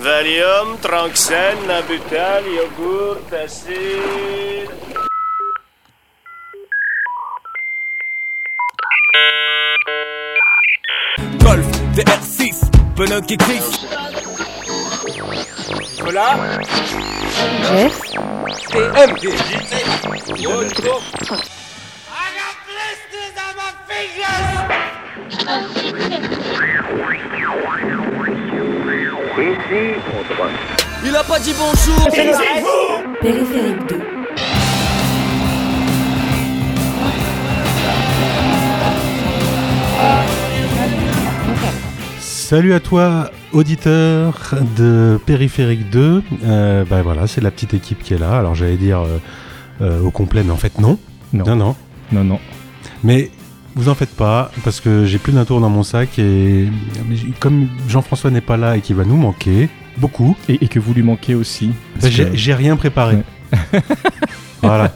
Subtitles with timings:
[0.00, 4.70] Valium, Tranxène, Nabutal, yogourt, acide.
[11.42, 11.66] Golf,
[11.96, 13.62] DR6, pneu qui clique.
[16.02, 16.36] Voilà.
[17.64, 18.00] Jeff,
[29.70, 32.08] Il a pas dit bonjour.
[33.20, 34.00] Périphérique 2.
[42.18, 44.40] Salut à toi, auditeur
[44.78, 46.22] de Périphérique 2.
[46.44, 48.38] Euh, bah voilà, c'est la petite équipe qui est là.
[48.38, 49.18] Alors j'allais dire euh,
[49.82, 50.98] euh, au complet, mais en fait non.
[51.34, 51.44] Non.
[51.44, 51.76] Non, non.
[52.12, 52.40] Non, non.
[53.04, 53.30] Mais
[53.78, 56.66] vous en faites pas, parce que j'ai plus d'un tour dans mon sac et
[57.38, 60.92] comme Jean-François n'est pas là et qu'il va nous manquer beaucoup, Et, et que vous
[60.94, 61.70] lui manquez aussi.
[62.02, 63.18] bah, j'ai que rien préparé.
[64.62, 64.92] voilà.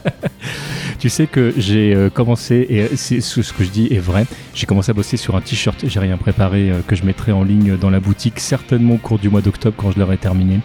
[0.98, 4.66] tu sais que j'ai euh, commencé, et c'est ce, que je dis est vrai, j'ai
[4.66, 7.76] commencé à bosser sur un t-shirt, j'ai rien préparé, euh, que je mettrai en ligne
[7.76, 10.58] dans la boutique, certainement au cours du mois d'octobre quand je l'aurai terminé.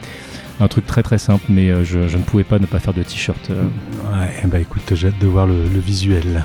[0.60, 2.96] Un truc très très simple, mais euh, je, je ne pouvais pas ne pas faire
[2.96, 3.50] de t-shirt.
[3.52, 6.44] Ouais, bah écoute, j'ai hâte de voir le, le visuel.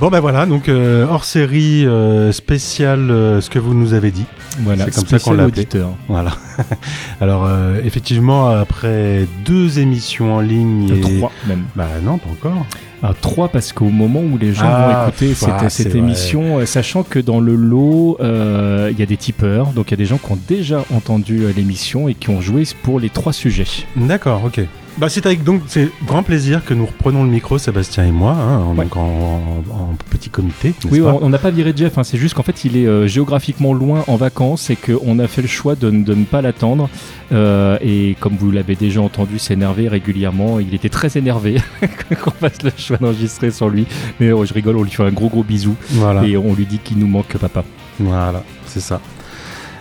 [0.00, 4.10] Bon bah voilà, donc euh, hors série euh, spéciale, euh, ce que vous nous avez
[4.10, 4.24] dit.
[4.60, 5.90] Voilà, C'est comme ça qu'on l'a auditeur.
[6.08, 6.30] Voilà.
[7.20, 7.46] Alors
[7.84, 11.00] effectivement, après deux émissions en ligne et...
[11.18, 11.64] Trois même.
[11.76, 12.66] Bah non, pas encore.
[13.02, 15.98] Ah, trois parce qu'au moment où les gens Ah, vont écouter pff, ah, cette, vrai.
[15.98, 19.98] émission, sachant que dans le lot, il y a des tipeurs, donc il y a
[19.98, 23.66] des gens qui ont déjà entendu l'émission et qui ont joué pour les trois sujets.
[23.96, 24.62] D'accord, ok.
[25.00, 28.32] Bah c'est avec donc c'est grand plaisir que nous reprenons le micro, Sébastien et moi,
[28.32, 28.84] hein, en- Ouais.
[28.84, 30.74] donc en, en- en petit comité.
[30.90, 33.06] Oui, pas on n'a pas viré Jeff, hein, c'est juste qu'en fait il est euh,
[33.06, 36.90] géographiquement loin en vacances et qu'on a fait le choix de, ne pas l'attendre.
[37.32, 41.56] Euh, et comme vous l'avez déjà entendu s'énerver régulièrement, il était très énervé
[42.22, 43.86] qu'on fasse le choix d'enregistrer sur lui.
[44.20, 46.66] Mais oh, je rigole, on lui fait un gros gros bisou Voilà, et on lui
[46.66, 47.64] dit qu'il nous manque papa.
[47.98, 49.00] voilà, c'est ça.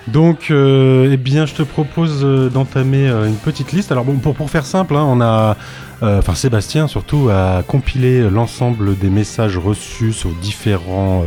[0.08, 3.92] Donc, euh, eh bien, je te propose euh, d'entamer euh, une petite liste.
[3.92, 5.56] Alors bon, pour, faire simple, hein, on a,
[6.02, 11.24] enfin Sébastien surtout, a compilé l'ensemble des messages reçus sur différents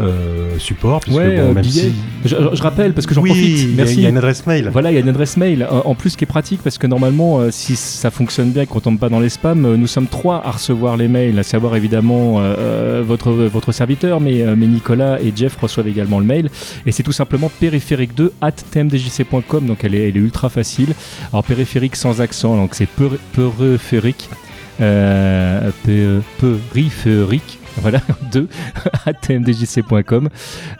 [0.00, 1.00] euh, supports.
[1.00, 1.92] puisque, Ouais, bon, euh, même si-
[2.24, 3.58] Je, je rappelle parce que j'en oui, profite.
[3.60, 3.94] il y a- Merci.
[3.96, 4.68] il y a une adresse mail.
[4.72, 5.62] Voilà, il y a une adresse mail.
[5.62, 8.80] Euh, En plus, qui est pratique, parce que normalement, si ça fonctionne bien et qu'on
[8.80, 12.36] tombe pas dans les spams, nous sommes trois à recevoir les mails, à savoir évidemment
[12.38, 16.50] euh, votre, votre serviteur, mais, mais Nicolas et Jeff reçoivent également le mail.
[16.86, 20.94] Et c'est tout simplement périphérique2 at tmdjc.com, donc elle est, elle est ultra facile.
[21.32, 24.28] Alors périphérique sans accent, donc c'est périphérique.
[24.80, 25.70] Euh,
[26.72, 27.58] périphérique.
[27.82, 28.00] Voilà,
[28.32, 28.48] 2
[29.06, 30.28] à tmdjc.com.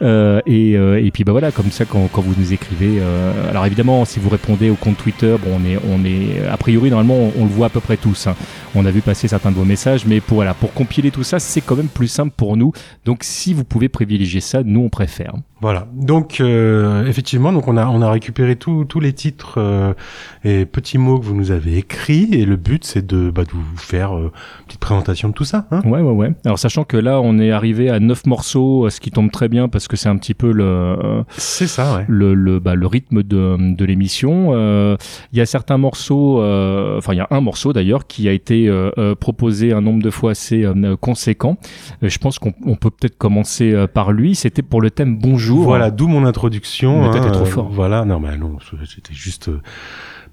[0.02, 2.98] Euh, et, euh, et puis bah voilà, comme ça quand, quand vous nous écrivez.
[3.00, 6.56] euh, alors évidemment, si vous répondez au compte Twitter, bon, on est, on est a
[6.56, 8.26] priori normalement on, on le voit à peu près tous.
[8.26, 8.36] hein.
[8.74, 11.38] On a vu passer certains de vos messages, mais pour voilà, pour compiler tout ça,
[11.38, 12.72] c'est quand même plus simple pour nous.
[13.04, 15.34] Donc si vous pouvez privilégier ça, nous on préfère.
[15.64, 15.86] Voilà.
[15.94, 19.94] Donc euh, effectivement, donc on a on a récupéré tous tous les titres euh,
[20.44, 23.50] et petits mots que vous nous avez écrits et le but c'est de bah, de
[23.50, 25.66] vous faire euh, une petite présentation de tout ça.
[25.70, 26.34] Hein Ouais, ouais, ouais.
[26.44, 29.68] Alors sachant que là, on est arrivé à 9 morceaux, ce qui tombe très bien
[29.68, 32.04] parce que c'est un petit peu le c'est ça, ouais.
[32.08, 34.52] le, le, bah, le rythme de, de l'émission.
[35.32, 38.70] Il y a certains morceaux, enfin il y a un morceau d'ailleurs qui a été
[39.18, 40.66] proposé un nombre de fois assez
[41.00, 41.56] conséquent.
[42.02, 44.34] Je pense qu'on on peut peut-être commencer par lui.
[44.34, 45.53] C'était pour le thème Bonjour.
[45.62, 47.10] Voilà, d'où mon introduction.
[47.12, 47.68] Mais t'es trop fort.
[47.70, 48.56] Voilà, non, mais non,
[48.86, 49.60] c'était juste euh,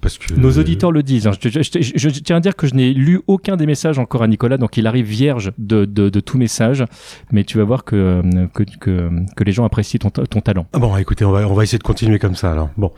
[0.00, 1.26] parce que Nos auditeurs le disent.
[1.28, 1.32] hein.
[1.40, 3.98] Je, je- je- je- je tiens à dire que je n'ai lu aucun des messages
[3.98, 6.84] encore à Nicolas, donc il arrive vierge de, de, de tout message.
[7.30, 8.22] Mais tu vas voir que,
[8.52, 10.66] que, que, que les gens apprécient ton, ton talent.
[10.72, 12.70] Ah Bon, écoutez, on va on va essayer de continuer comme ça alors.
[12.76, 12.90] Bon,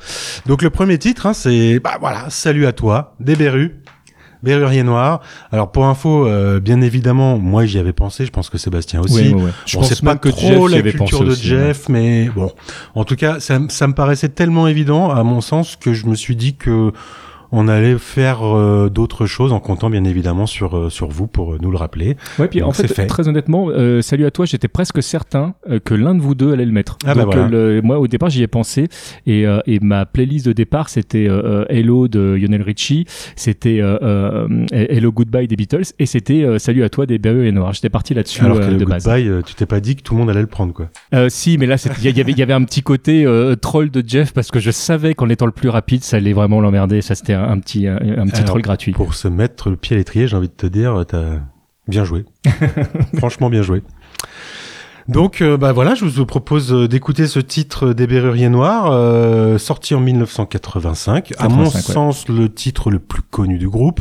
[0.46, 3.34] donc le premier titre, hein, c'est bah voilà, salut à toi, des.
[4.44, 5.20] Berrurier Noir.
[5.50, 9.28] Alors pour info, euh, bien évidemment, moi j'y avais pensé, je pense que Sébastien aussi.
[9.30, 9.50] Ouais, ouais, ouais.
[9.66, 11.46] Je Bon, pense pas que trop Jeff la avait culture pensé de aussi.
[11.46, 12.52] Jeff, mais bon,
[12.94, 16.36] en tout cas, ça me paraissait tellement évident, à mon sens, que je me suis
[16.36, 16.92] dit que
[17.56, 21.54] on allait faire euh, d'autres choses en comptant bien évidemment sur euh, sur vous pour
[21.54, 22.16] euh, nous le rappeler.
[22.38, 25.54] Ouais, puis Donc, en fait, très honnêtement, euh, salut à toi, j'étais presque certain
[25.84, 26.98] que l'un de vous deux allait le mettre.
[27.06, 27.48] Ah bah voilà.
[27.48, 28.88] le- moi, au départ, j'y ai pensé.
[29.26, 31.28] Et, et ma playlist de départ, c'était
[31.68, 33.06] Hello de Lionel Richie,
[33.36, 33.80] c'était
[34.72, 37.72] Hello Goodbye des Beatles, et c'était Salut à toi des Bereux et Noirs.
[37.72, 39.04] J'étais parti là-dessus Alors que de base.
[39.04, 40.88] goodbye, euh, tu t'es pas dit que tout le monde allait le prendre quoi.
[41.28, 43.24] Si, mais là, il y, avait- il y avait un petit côté
[43.60, 46.60] troll de Jeff parce que je savais qu'en étant le plus rapide, ça allait vraiment
[46.60, 47.00] l'emmerder.
[47.02, 48.92] Ça, c'était un, un petit, un, un petit Alors, troll gratuit.
[48.92, 51.38] Pour se mettre le pied à l'étrier, j'ai envie de te dire, t'as
[51.88, 52.24] bien joué.
[53.16, 53.82] Franchement bien joué.
[55.06, 59.58] Donc euh, bah voilà, je vous propose euh, d'écouter ce titre des Berruriers Noirs, euh,
[59.58, 61.34] sorti en 1985.
[61.36, 61.94] à mon 85, ouais.
[61.94, 64.00] sens, le titre le plus connu du groupe.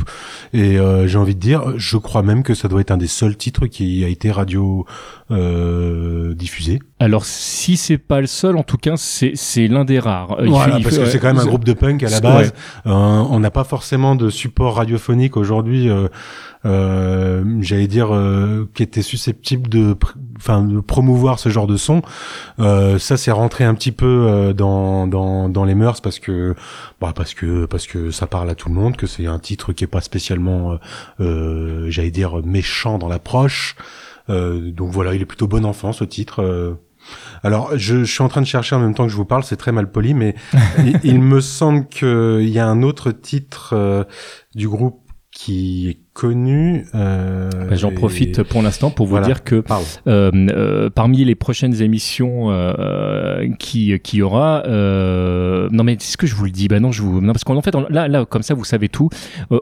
[0.54, 3.06] Et euh, j'ai envie de dire, je crois même que ça doit être un des
[3.06, 4.86] seuls titres qui a été radio
[5.30, 6.80] euh, diffusé.
[7.00, 10.32] Alors, si c'est pas le seul, en tout cas, c'est c'est l'un des rares.
[10.40, 11.72] Euh, il Voilà, fait- il parce fait- que c'est quand même un ouais, groupe de
[11.72, 12.48] punk à la base.
[12.48, 12.90] ouais.
[12.90, 15.88] Euh, on n'a pas forcément de support radiophonique aujourd'hui.
[15.88, 16.08] euh,
[16.66, 19.96] euh, J'allais dire euh, qui était susceptible de,
[20.36, 22.02] enfin, de promouvoir ce genre de son.
[22.58, 26.54] Euh, ça, c'est rentré un petit peu euh, dans, dans dans les mœurs parce que
[27.00, 29.72] bah, parce que parce que ça parle à tout le monde, que c'est un titre
[29.72, 30.76] qui est pas spécialement, euh,
[31.20, 33.76] euh, j'allais dire méchant dans l'approche.
[34.30, 36.40] Euh, donc voilà, il est plutôt bon enfant ce titre.
[36.42, 36.74] euh.
[37.42, 39.44] Alors, je, je suis en train de chercher en même temps que je vous parle,
[39.44, 40.34] c'est très mal poli, mais
[40.78, 44.04] il, il me semble qu'il y a un autre titre euh,
[44.54, 45.00] du groupe
[45.30, 46.86] qui est connu.
[46.94, 49.26] euh, Bah, J'en et- profite pour l'instant pour vous Voilà.
[49.26, 49.62] dire que
[50.06, 56.16] euh, euh, parmi les prochaines émissions euh, qui qui y aura, euh, non mais est-ce
[56.16, 58.06] que je vous le dis Bah non, je vous non parce qu'en fait on- là
[58.08, 59.08] là comme ça vous savez tout.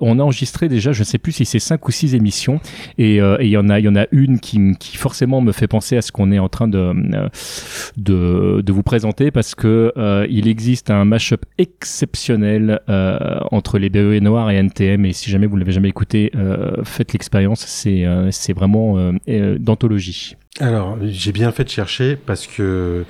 [0.00, 2.60] On a enregistré déjà, je ne sais plus si c'est cinq ou six émissions
[2.99, 5.69] et il y en a il y en a une qui qui forcément me fait
[5.69, 6.93] penser à ce qu'on est en train de
[7.96, 9.93] de de vous présenter parce que
[10.28, 15.46] il existe un mashup exceptionnel euh, entre les BE Noirs et NTM et si jamais
[15.46, 16.31] vous ne l'avez jamais écouté,
[16.84, 17.64] faites l'expérience.
[17.66, 20.36] C'est euh, c'est vraiment euh, euh, d'anthologie.
[20.60, 23.06] Alors, j'ai bien fait de chercher parce que,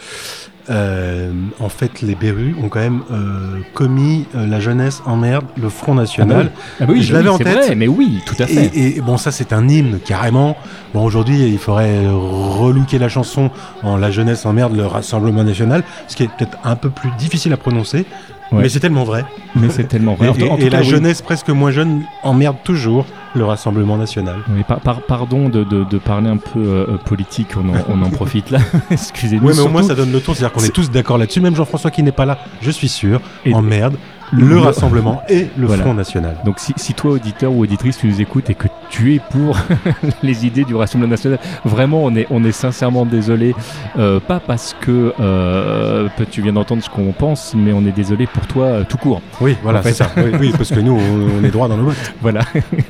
[0.70, 5.44] euh, en fait, les Berus ont quand même euh, commis euh, la jeunesse en merde,
[5.60, 6.52] le Front National.
[6.78, 7.56] Ah bah oui, Je l'avais en c'est tête.
[7.66, 8.66] vrai, mais oui, tout à fait.
[8.66, 10.56] Et, et bon, ça c'est un hymne carrément.
[10.94, 13.50] Bon, aujourd'hui, il faudrait relooker la chanson
[13.82, 17.10] en La jeunesse en merde, le Rassemblement national, ce qui est peut-être un peu plus
[17.18, 18.04] difficile à prononcer,
[18.52, 18.62] Ouais.
[18.62, 19.24] mais c'est tellement vrai.
[19.56, 20.26] Mais c'est tellement vrai.
[20.26, 20.84] Et, en cas, la oui.
[20.84, 24.36] jeunesse presque moins jeune emmerde toujours le Rassemblement national.
[24.54, 28.02] Oui, par- par- pardon de, de, de parler un peu euh, politique, on en, on
[28.02, 28.58] en profite là.
[28.90, 29.46] Excusez-nous.
[29.48, 31.40] Oui, mais au moins ça donne le ton, c'est-à-dire qu'on est tous d'accord là-dessus.
[31.40, 33.96] Même Jean-François qui n'est pas là, je suis sûr, Et- emmerde
[34.32, 35.82] le- le Rassemblement et le Voilà.
[35.84, 36.36] Front national.
[36.44, 39.56] Donc si, si toi auditeur ou auditrice tu nous écoutes et que tu es pour
[40.22, 43.54] les idées du Rassemblement national, vraiment on est on est sincèrement désolé,
[43.98, 48.26] euh, pas parce que euh, tu viens d'entendre ce qu'on pense, mais on est désolé
[48.26, 49.20] pour toi euh, tout court.
[49.40, 50.10] Oui, voilà, En fait- c'est ça.
[50.16, 52.12] Oui, oui, parce que nous, on, on est droit dans nos bottes.
[52.22, 52.40] Voilà.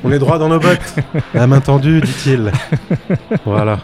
[0.03, 0.95] On est droit dans nos bottes.
[1.33, 2.51] La main tendue, dit-il.
[3.45, 3.79] Voilà.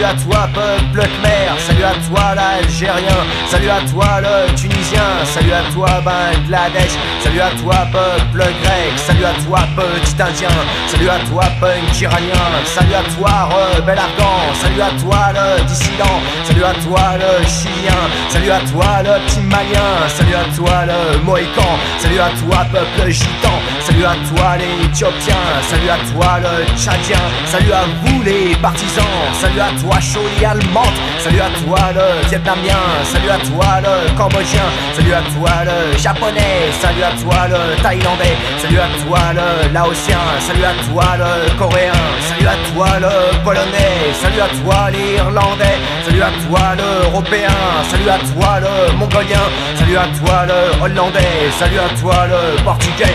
[0.00, 5.52] Salut à toi, peuple khmer, salut à toi, l'Algérien, salut à toi, le Tunisien, salut
[5.52, 6.92] à toi, Bangladesh,
[7.22, 10.48] salut à toi, peuple grec, salut à toi, petit Indien,
[10.86, 16.20] salut à toi, punk iranien, salut à toi, rebelle afghan, salut à toi, le dissident,
[16.44, 18.00] salut à toi, le chilien,
[18.30, 23.10] salut à toi, le petit malien, salut à toi, le mohican, salut à toi, peuple
[23.10, 23.59] gitan,
[23.90, 25.34] salut à toi, les éthiopiens,
[25.68, 29.04] salut à toi, le tchadien, salut à vous, les partisans,
[29.40, 34.62] salut à toi, Choli allemande, salut à toi, le vietnamien, salut à toi, le cambodgien,
[34.94, 40.18] salut à toi, le japonais, salut à toi, le thaïlandais, salut à toi, le laotien,
[40.38, 41.92] salut à toi, le coréen,
[42.28, 47.58] salut à toi, le polonais, salut à toi, l'irlandais, salut à toi, l'européen,
[47.90, 53.14] salut à toi, le mongolien, salut à toi, le hollandais, salut à toi, le portugais,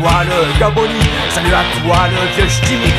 [0.01, 2.49] le Gaboni, salut à toi, le vieux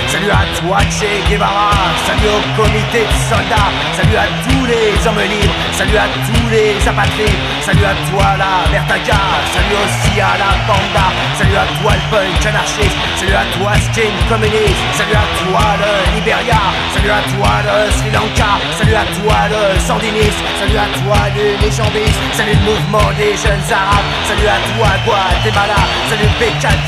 [0.06, 1.70] salut à toi, Che Guevara,
[2.06, 6.76] salut au comité de soldats, salut à tous les hommes libres, salut à tous les
[6.86, 9.18] apatrides, salut à toi, la Vertaga,
[9.50, 11.06] salut aussi à la Panda,
[11.38, 16.14] salut à toi, le punk anarchiste, salut à toi, skin communiste, salut à toi, le
[16.14, 16.62] Liberia,
[16.94, 21.58] salut à toi, le Sri Lanka, salut à toi, le sandiniste, salut à toi, le
[21.58, 26.38] légambiste, salut le mouvement des jeunes arabes, salut à toi, Guatemala, salut le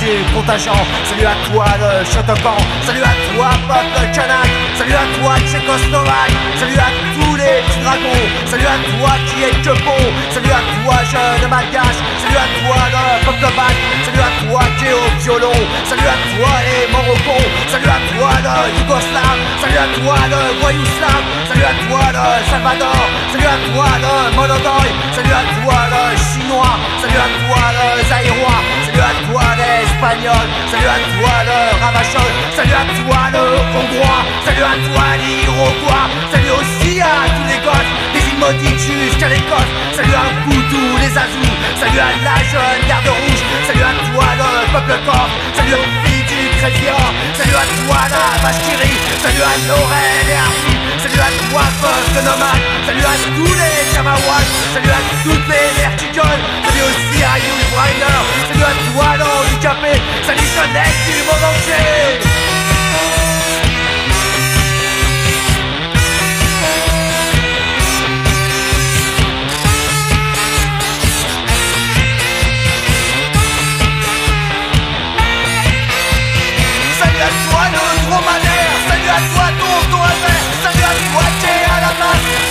[0.05, 5.19] P4 du contingent, salut à toi, le Shotokan, salut à toi, peuple kanak, salut à
[5.19, 10.03] toi Tchécoslovaque Salut à tous les petits dragons Salut à toi qui est que bon
[10.31, 14.85] Salut à toi jeune malgache Salut à toi le peuple bac Salut à toi qui
[14.87, 17.37] est au violon Salut à toi les Morocco
[17.69, 22.27] Salut à toi le Yougoslave Salut à toi le voyou slave Salut à toi le
[22.51, 28.05] Salvador Salut à toi le Monodoy Salut à toi le Chinois Salut à toi le
[28.09, 28.61] Zaïrois
[28.95, 32.31] Salut à toi l'Espagnol Salut à toi le Ravachol.
[32.55, 34.23] Salut à toi le Hongrois.
[34.47, 36.07] Salut à toi l'Iroquois.
[36.31, 37.93] Salut aussi à tous les gosses.
[38.15, 41.57] Des maudites jusqu'à l'Écosse Salut à vous tous les Azous.
[41.75, 43.43] Salut à la jeune garde rouge.
[43.67, 45.35] Salut à toi le peuple corse.
[45.57, 46.87] Salut aux filles du Crédit
[47.35, 48.99] Salut à toi la rit.
[49.19, 50.74] Salut à Laurel et Arthur
[51.05, 52.63] Salut à toi peuple nomade.
[52.87, 58.25] Salut à tous les Kamawats Salut à toutes les verticoles Salut aussi à Hugh Briner
[58.49, 62.44] Salut à toi l'handicapé Salut jeunesse du monde entier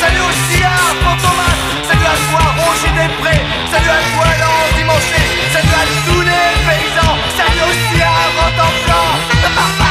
[0.04, 1.56] Salut aussi à Fantomas
[1.88, 3.40] Salut à toi Roger Després.
[3.72, 7.16] Salut à toi l'endimanché Salut à tous les paysans.
[7.38, 9.83] Salut aussi à Rantanplan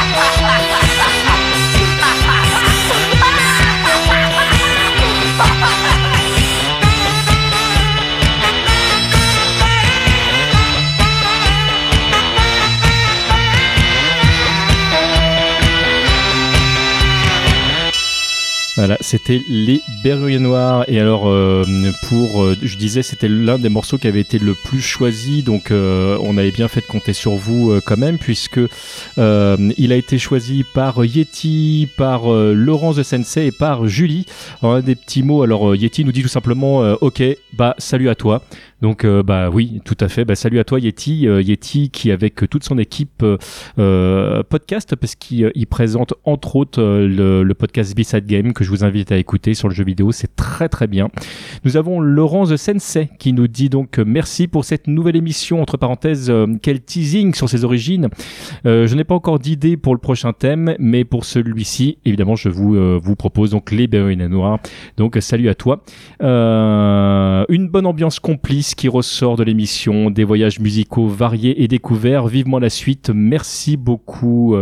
[18.75, 20.83] Voilà, c'était les Berruyers Noirs.
[20.87, 21.63] Et alors, euh,
[22.09, 25.43] pour, euh, je disais, c'était l'un des morceaux qui avait été le plus choisi.
[25.43, 28.59] Donc, euh, on avait bien fait de compter sur vous euh, quand même, puisque
[29.19, 34.25] euh, il a été choisi par Yeti, par euh, Laurence de Sensei et par Julie.
[34.63, 35.43] Alors, un des petits mots.
[35.43, 37.21] Alors, Yeti nous dit tout simplement, ok,
[37.55, 38.41] bah salut à toi.
[38.81, 40.25] Donc, bah oui, tout à fait.
[40.25, 41.21] Bah, salut à toi, Yeti.
[41.21, 43.23] Yeti qui, avec toute son équipe
[44.49, 48.83] podcast, parce qu'il il présente entre autres le, le podcast B-Side Game que je vous
[48.83, 50.11] invite à écouter sur le jeu vidéo.
[50.11, 51.09] C'est très très bien.
[51.63, 55.61] Nous avons Laurence de Sensei qui nous dit donc euh, merci pour cette nouvelle émission.
[55.61, 58.09] Entre parenthèses, euh, quel teasing sur ses origines.
[58.65, 62.49] Euh, je n'ai pas encore d'idée pour le prochain thème, mais pour celui-ci, évidemment, je
[62.49, 64.59] vous, propose donc les Berliner Noirs.
[64.97, 65.83] Donc, salut à toi.
[66.19, 72.27] Une bonne ambiance complice qui ressort de l'émission, des voyages musicaux variés et découverts.
[72.27, 73.11] Vivement la suite.
[73.13, 74.55] Merci beaucoup,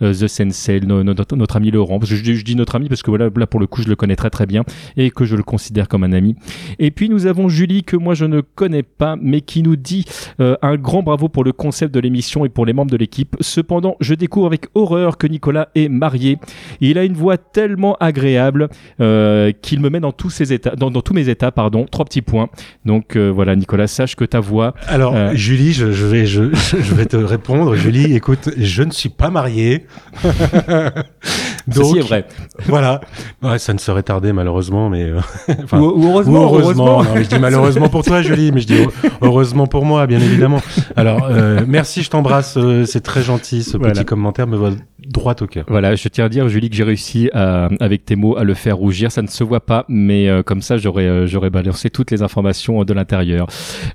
[0.00, 1.98] The Sensei, no- notre, ami Laurent.
[2.02, 4.16] Je, je dis notre ami parce que voilà, là pour le coup, je le connais
[4.16, 4.64] très très bien
[4.96, 6.34] et que je le considère comme un ami.
[6.80, 10.04] Et puis nous avons Julie que moi je ne connais pas, mais qui nous dit
[10.40, 13.36] euh, un grand bravo pour le concept de l'émission et pour les membres de l'équipe.
[13.40, 16.38] Cependant, je découvre avec horreur que Nicolas est marié.
[16.80, 18.68] Il a une voix tellement agréable
[19.00, 21.86] euh, qu'il me met dans tous ses états, dans, dans tous mes états, pardon.
[21.88, 22.48] Trois petits points.
[22.84, 24.74] Donc euh, voilà, Nicolas, sache que ta voix.
[24.88, 25.14] Alors.
[25.34, 27.76] Julie, je, je vais, je, je vais te répondre.
[27.76, 29.86] Julie, écoute, je ne suis pas marié.
[31.70, 32.26] Ceci est vrai.
[32.66, 33.00] Voilà.
[33.42, 35.20] Ouais, ça ne serait tardé malheureusement, mais euh,
[35.64, 37.02] enfin, Ou- ou heureusement, ou heureusement.
[37.02, 38.88] Non, mais je dis malheureusement pour toi, Julie, mais je dis heu-
[39.22, 40.60] heureusement pour moi, bien évidemment.
[40.96, 42.56] Alors, euh, merci, je t'embrasse.
[42.56, 43.62] euh, c'est très gentil.
[43.62, 43.92] Ce Voilà.
[43.94, 44.70] petit commentaire me va
[45.06, 45.64] droit au cœur.
[45.68, 48.54] Voilà, je tiens à dire, Julie, que j'ai réussi à, avec tes mots à le
[48.54, 49.12] faire rougir.
[49.12, 52.22] Ça ne se voit pas, mais euh, comme ça, j'aurais euh, j'aurais balancé toutes les
[52.22, 53.46] informations de l'intérieur.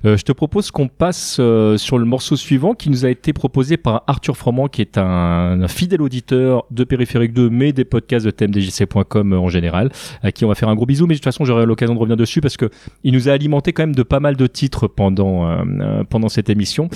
[0.04, 3.32] Euh, je te propose qu'on passe euh, sur le morceau suivant qui nous a été
[3.32, 7.84] proposé par Arthur Froment, qui est un, un fidèle auditeur de Périphérique 2, mais des
[7.84, 9.90] podcasts de thèmedjc.com en général,
[10.22, 11.06] à qui on va faire un gros bisou.
[11.06, 12.70] Mais de toute façon, j'aurai l'occasion de revenir dessus parce que
[13.04, 16.28] il nous a alimenté quand même de pas mal de titres pendant euh, euh, pendant
[16.28, 16.88] cette émission.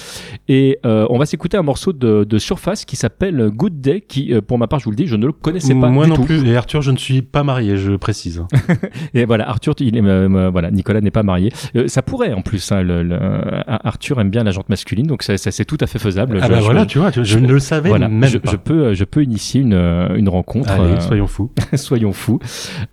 [0.49, 4.33] Et euh, on va s'écouter un morceau de, de Surface qui s'appelle Good Day, qui,
[4.33, 6.11] euh, pour ma part, je vous le dis, je ne le connaissais pas Moi du
[6.11, 6.25] non tout.
[6.25, 6.45] plus.
[6.49, 8.43] Et Arthur, je ne suis pas marié, je précise.
[9.15, 11.53] Et voilà, Arthur, il est, euh, euh, voilà, Nicolas n'est pas marié.
[11.77, 12.73] Euh, ça pourrait en plus.
[12.73, 15.79] Hein, le, le- euh, Arthur aime bien la jante masculine, donc ça, ça, c'est tout
[15.81, 16.39] à fait faisable.
[16.41, 18.39] ah Je- bah je- voilà, tu vois, tu- je ne le savais voilà, même je,
[18.39, 18.51] pas.
[18.51, 20.54] je peux, euh, je peux initier une, euh, une rencontre.
[20.67, 21.53] Allez, euh, soyons fous.
[21.75, 22.39] soyons fous.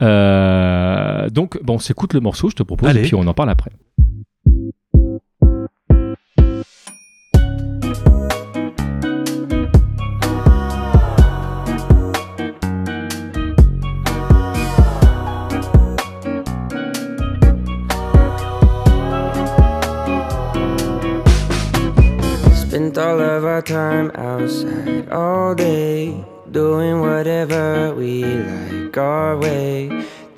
[0.01, 3.01] Euh, donc, bon, on s'écoute le morceau, je te propose, Allez.
[3.01, 3.71] et puis on en parle après.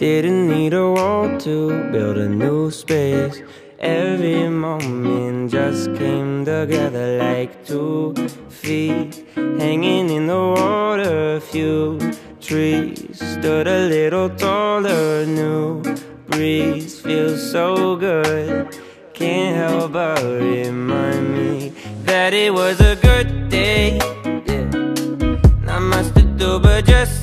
[0.03, 3.41] Didn't need a wall to build a new space.
[3.79, 8.13] Every moment just came together like two
[8.49, 11.39] feet hanging in the water.
[11.39, 11.97] Few
[12.41, 15.25] trees stood a little taller.
[15.25, 15.81] New
[16.27, 18.77] breeze feels so good.
[19.13, 21.69] Can't help but remind me
[22.03, 23.95] that it was a good day.
[24.47, 24.69] Yeah.
[25.63, 27.22] Not much to do but just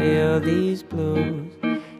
[0.00, 1.52] feel these blues.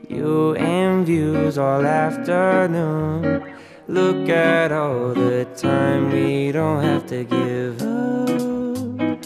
[0.09, 3.55] You and views all afternoon.
[3.89, 9.19] Look at all the time we don't have to give up.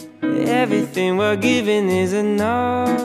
[0.61, 2.99] Everything we're giving is enough.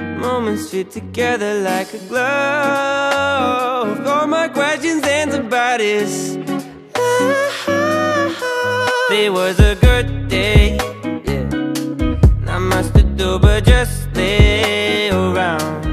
[0.00, 4.06] Moments fit together like a glove.
[4.06, 6.36] All my questions answered by this.
[9.10, 10.97] It was a good day.
[13.36, 15.87] But just lay around.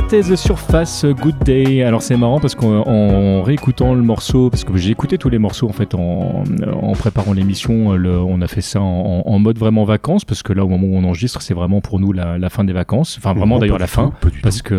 [0.00, 1.82] C'était The Surface Good Day.
[1.82, 5.38] Alors c'est marrant parce qu'en en réécoutant le morceau, parce que j'ai écouté tous les
[5.40, 6.44] morceaux en fait en,
[6.80, 10.64] en préparant l'émission, on a fait ça en, en mode vraiment vacances parce que là
[10.64, 13.16] au moment où on enregistre, c'est vraiment pour nous la, la fin des vacances.
[13.18, 14.74] Enfin vraiment d'ailleurs la fin parce que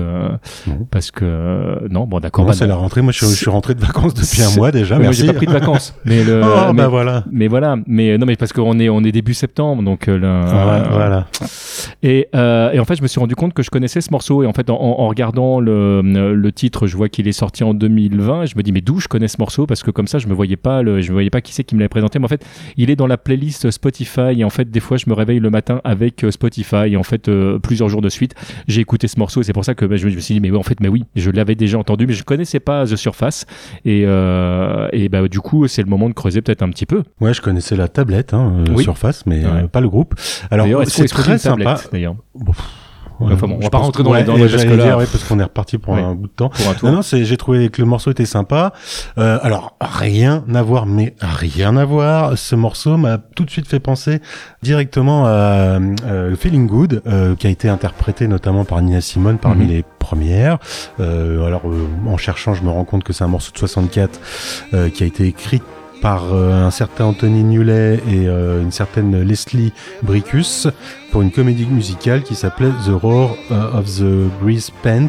[0.68, 0.88] Non.
[0.90, 2.46] parce que non bon d'accord.
[2.46, 3.02] Moi, bah, c'est la rentrée.
[3.02, 4.96] Moi, je, je suis rentré de vacances depuis un mois déjà.
[4.98, 5.22] mais Merci.
[5.22, 5.94] j'ai pas pris de vacances.
[6.06, 7.24] Mais le Oh, mais, bah voilà.
[7.32, 10.50] mais voilà, mais non mais parce qu'on est on est début septembre donc euh, le-
[10.50, 11.28] Voilà, voilà.
[12.04, 14.44] et, euh, et en fait, je me suis rendu compte que je connaissais ce morceau.
[14.44, 16.02] Et en fait, en, en regardant le,
[16.34, 18.44] le titre, je vois qu'il est sorti en 2020.
[18.44, 19.66] Et je me dis, mais d'où je connais ce morceau?
[19.66, 21.64] Parce que comme ça, je me voyais pas, le, je me voyais pas qui c'est
[21.64, 22.20] qui me l'avait présenté.
[22.20, 22.46] Mais en fait,
[22.78, 24.40] il est dans la playlist Spotify.
[24.40, 26.88] Et en fait, des fois, je me réveille le matin avec euh, Spotify.
[26.94, 28.36] Et en fait, euh, plusieurs jours de suite,
[28.68, 29.42] j'ai écouté ce morceau.
[29.42, 31.04] Et c'est pour ça que bah, je, me- suis dit, mais en fait, mais oui,
[31.16, 33.46] je l'avais déjà entendu, mais je connaissais pas The Surface.
[33.86, 37.04] Et, euh, et bah, du coup, c'est le moment de creuser peut-être un petit peu.
[37.22, 38.84] Ouais, je connaissais la tablette, hein, Oui.
[38.84, 40.16] Surface, mais euh, pas le groupe.
[40.52, 41.80] Alors, c'est très sympa.
[41.92, 42.54] D'ailleurs, Bon,
[43.20, 44.74] ouais, Enfin bon, on je va pas rentrer dans les- ouais, dans les- j'allais que
[44.74, 46.50] là- dire, ouais, parce qu'on est reparti pour un bout de temps.
[46.50, 46.90] pour un tour.
[46.90, 48.74] Non, non, c'est, j'ai trouvé que le morceau était sympa.
[49.18, 52.38] Euh, alors, rien à voir, mais rien à voir.
[52.38, 54.22] Ce morceau m'a tout de suite fait penser
[54.62, 59.66] directement à euh, Feeling Good, euh, qui a été interprété notamment par Nina Simone parmi
[59.66, 59.70] Mhm.
[59.72, 60.58] les premières.
[61.00, 64.20] Euh, alors, euh, en cherchant, je me rends compte que c'est un morceau de 64
[64.74, 65.62] euh, qui a été écrit
[66.02, 70.68] par euh, un certain Anthony Newley et euh, une certaine Leslie Bricus
[71.12, 75.08] pour une comédie musicale qui s'appelait The Roar euh, of the Grease Pant,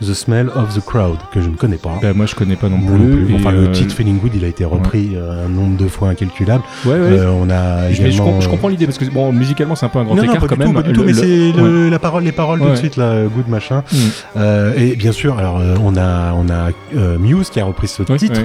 [0.00, 1.96] The Smell of the Crowd, que je ne connais pas.
[2.02, 2.88] Bah, moi, je connais pas non plus.
[2.98, 3.34] non plus.
[3.36, 6.08] Enfin, euh, le titre Feeling Good, il a été repris euh, un nombre de fois
[6.08, 6.64] incalculable.
[6.84, 6.98] Ouais, ouais.
[6.98, 8.32] Euh, on a Je- mais je, également.
[8.32, 10.28] com- je comprends l'idée parce que bon, musicalement c'est un peu un grand non, non,
[10.30, 10.68] écart pas quand du même.
[10.70, 13.22] tout, pas du tout, mais c'est le- la parole, les paroles tout de suite, là,
[13.26, 13.84] good machin.
[13.92, 13.96] Mm.
[14.38, 17.86] Euh, et bien sûr, alors euh, on a on a euh, Muse qui a repris
[17.88, 18.40] ce titre.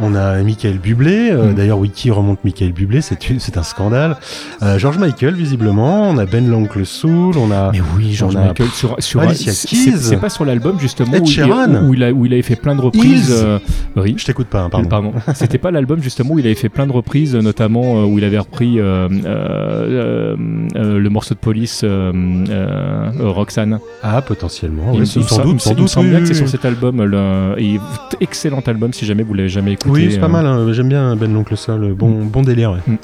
[0.00, 1.30] On a Michael Bublé.
[1.30, 1.54] euh, Mm.
[1.54, 4.16] D'ailleurs, Wiki remonte Michael Bublé, c'est un scandale.
[4.62, 6.08] Euh, George Michael, visiblement.
[6.10, 7.36] On a Ben l'oncle Soul.
[7.38, 9.92] On a Mais oui, George Michael sur sur Alicia Keys.
[9.98, 11.84] c'est pas sur l'album justement où il, Sheeran.
[11.86, 13.30] où il a où il avait fait plein de reprises.
[13.32, 13.58] Euh,
[13.96, 14.14] oui.
[14.18, 14.88] Je t'écoute pas, hein, pardon.
[14.88, 15.12] Pardon.
[15.34, 18.38] C'était pas l'album justement où il avait fait plein de reprises, notamment où il avait
[18.38, 19.08] repris le
[21.08, 21.84] morceau de police
[23.20, 23.78] Roxane.
[24.02, 24.92] Ah, potentiellement.
[24.92, 25.88] Oui, sans il sans doute, sans il me doute.
[25.88, 27.02] semble oui, bien que c'est sur cet album.
[27.04, 27.78] le- et
[28.20, 29.83] excellent album si jamais vous l'avez jamais écouté.
[29.86, 30.46] Oui, c'est pas euh, mal.
[30.46, 30.72] hein.
[30.72, 31.94] J'aime bien Ben l'oncle Soul.
[31.94, 32.72] Bon, bon délire.
[32.72, 32.78] ouais.
[32.86, 32.96] Mm.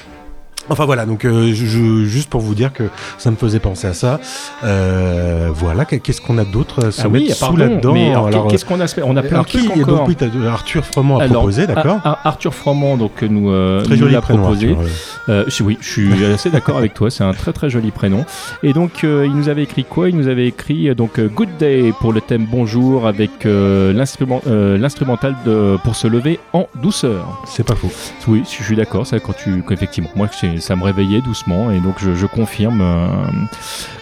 [0.71, 2.85] Enfin voilà, donc euh, je, juste pour vous dire que
[3.19, 4.21] ça me faisait penser à ça.
[4.65, 7.95] Euh, voilà, qu'est-ce qu'on a d'autre à se Ah oui, sous là-dedans
[8.27, 10.07] alors, qu'est-ce qu'on a On a plein de trucs qui encore.
[10.07, 13.95] Donc oui, Arthur Froment a Alors, proposé, d'accord Arthur Froment donc euh, nous, euh, Très
[13.95, 14.71] nous joli l'a prénom, proposé.
[14.71, 14.85] Arthur.
[14.85, 14.91] ouais.
[15.29, 17.11] Euh, je- oui, je suis assez d'accord avec toi.
[17.11, 18.25] C'est un très très joli prénom.
[18.63, 20.09] Et donc euh, il nous avait écrit quoi?
[20.09, 23.93] Il nous avait écrit euh, donc euh, Good Day pour le thème Bonjour avec euh,
[23.93, 27.27] l'instrument- euh, l'instrumental de pour se lever en douceur.
[27.47, 27.91] C'est pas faux.
[28.29, 29.07] Oui, je suis d'accord.
[29.07, 32.81] Ça quand tu qu'effectivement moi c'est ça me réveillait doucement, et donc je, je confirme.
[32.81, 33.07] euh,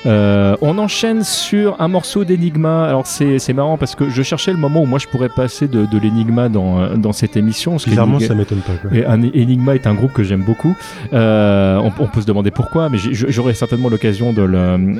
[0.06, 2.84] euh, on enchaîne sur un morceau d'Enigma.
[2.86, 5.66] Alors c'est c'est marrant parce que je cherchais le moment où moi je pourrais passer
[5.68, 7.76] de, de l'Enigma dans, euh, dans cette émission.
[7.76, 8.72] Bizarrement, ça m'étonne pas.
[8.80, 8.96] Quoi.
[8.96, 10.76] et un- Enigma est un groupe que j'aime beaucoup.
[11.12, 14.96] Euh, on, on peut se demander pourquoi, mais j'aurai certainement l'occasion de le,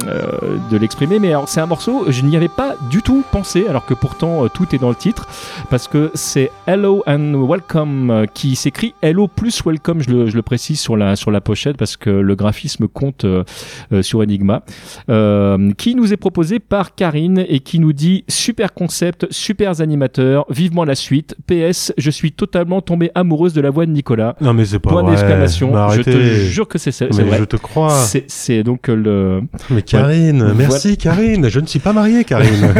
[0.71, 1.18] de l'exprimer.
[1.18, 4.49] Mais alors, c'est un morceau, je n'y avais pas du tout pensé, alors que pourtant
[4.49, 5.27] tout est dans le titre,
[5.71, 10.42] parce que c'est Hello and Welcome qui s'écrit Hello plus Welcome, je le, je le
[10.42, 13.44] précise sur la, sur la pochette, parce que le graphisme compte euh,
[13.92, 14.62] euh, sur Enigma,
[15.11, 20.44] euh, qui nous est proposé par Karine et qui nous dit super concept, super animateur,
[20.51, 21.37] vivement la suite.
[21.46, 24.37] PS, je suis totalement tombée amoureuse de la voix de Nicolas.
[24.40, 25.72] Non, mais c'est pas Point d'exclamation.
[25.88, 26.11] Mais Je te
[26.51, 27.38] jure que c'est vrai.
[27.38, 27.90] je te crois.
[28.27, 29.42] C'est- donc le.
[29.70, 31.48] Mais Karine, merci Karine.
[31.48, 32.72] Je ne suis pas marié, Karine.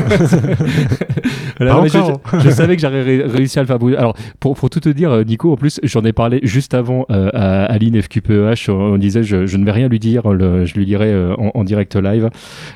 [1.61, 3.79] Non, mais je, savais que j'aurais ré- réussi à le faire.
[3.99, 7.31] Alors, pour, pour tout te dire, Nico, en plus, j'en ai parlé juste avant euh,
[7.33, 7.97] à Aline
[8.69, 11.35] On, on disait, je, je ne vais rien lui dire, le- je lui dirai euh,
[11.37, 12.31] en, en direct live.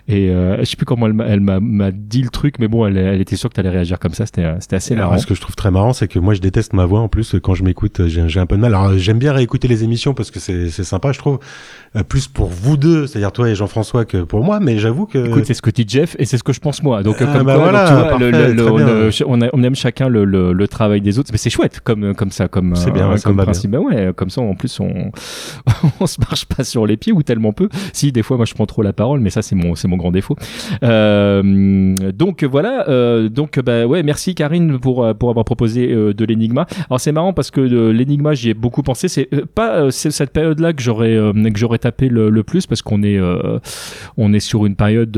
[0.08, 3.20] Et euh, je sais plus comment elle m'a- dit le truc, mais bon, elle, elle
[3.20, 4.26] était sûre que tu allais réagir comme ça.
[4.26, 5.20] C'était euh, assez Alors, marrant.
[5.20, 7.00] ce que je trouve très marrant, c'est que moi, je déteste ma voix.
[7.00, 8.74] En plus, quand je m'écoute, j'ai un peu de mal.
[8.74, 11.38] Alors, j'aime bien réécouter les émissions parce que c'est sympa, je trouve.
[12.08, 14.61] Plus pour vous deux, c'est-à-dire toi et Jean-François, que pour moi.
[14.61, 15.26] Mais j'avoue que.
[15.28, 17.02] Écoute, c'est ce que dit Jeff et c'est ce que je pense moi.
[17.02, 19.11] Donc, Ah, comme bah quoi, voilà, donc, tu vois, parfait, le- le- très on, bien.
[19.26, 21.28] on a- on aime chacun le, travail des autres.
[21.32, 23.70] Mais c'est chouette comme, comme ça, comme, C'est bien, euh, ça comme principe.
[23.72, 25.11] Bah ouais, comme ça, en plus, on,
[26.01, 27.68] on se marche pas sur les pieds ou tellement peu.
[27.92, 29.96] Si, des fois, moi, je prends trop la parole, mais ça, c'est mon, c'est mon
[29.96, 30.37] grand défaut.
[30.83, 32.88] Euh, donc, voilà.
[32.88, 36.66] euh, donc, bah ouais, merci Karine pour, euh, pour avoir proposé de l'énigma.
[36.88, 39.09] Alors, c'est marrant parce que l'énigma, j'y ai beaucoup pensé.
[39.09, 41.12] C'est pas cette période-là que j'aurais
[41.53, 43.20] que j'aurais tapé le, plus parce qu'on est
[44.16, 45.12] on est sur une période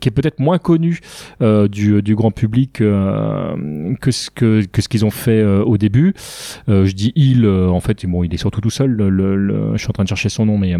[0.00, 1.00] qui est peut-être moins connue
[1.40, 6.14] du, grand public que ce que, que ce qu'ils ont fait au début.
[6.68, 8.96] Je dis il, en fait, bon, il est surtout tout seul.
[9.72, 10.74] Je suis en train de chercher son nom, mais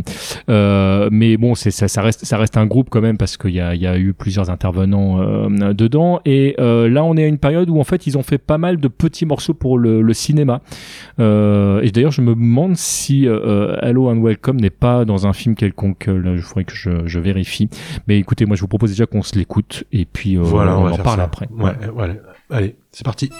[0.49, 3.51] euh, mais bon, c'est ça, ça reste ça reste un groupe quand même parce qu'il
[3.53, 6.21] y a, il y a eu plusieurs intervenants euh, dedans.
[6.25, 8.59] Et euh, là, on est à une période où en fait, ils ont fait pas
[8.59, 10.61] mal de petits morceaux pour le, le cinéma.
[11.21, 15.33] Euh, et d'ailleurs, je me demande si euh, Hello and Welcome n'est pas dans un
[15.33, 16.09] film quelconque.
[16.09, 17.69] Euh, Là, il faudrait que je, je vérifie.
[18.07, 20.87] Mais écoutez, moi, je vous propose déjà qu'on se l'écoute et puis euh, Voilà, on,
[20.91, 21.25] en parle ça.
[21.25, 21.49] après.
[21.51, 21.73] Ouais.
[22.51, 23.31] Allez, c'est parti.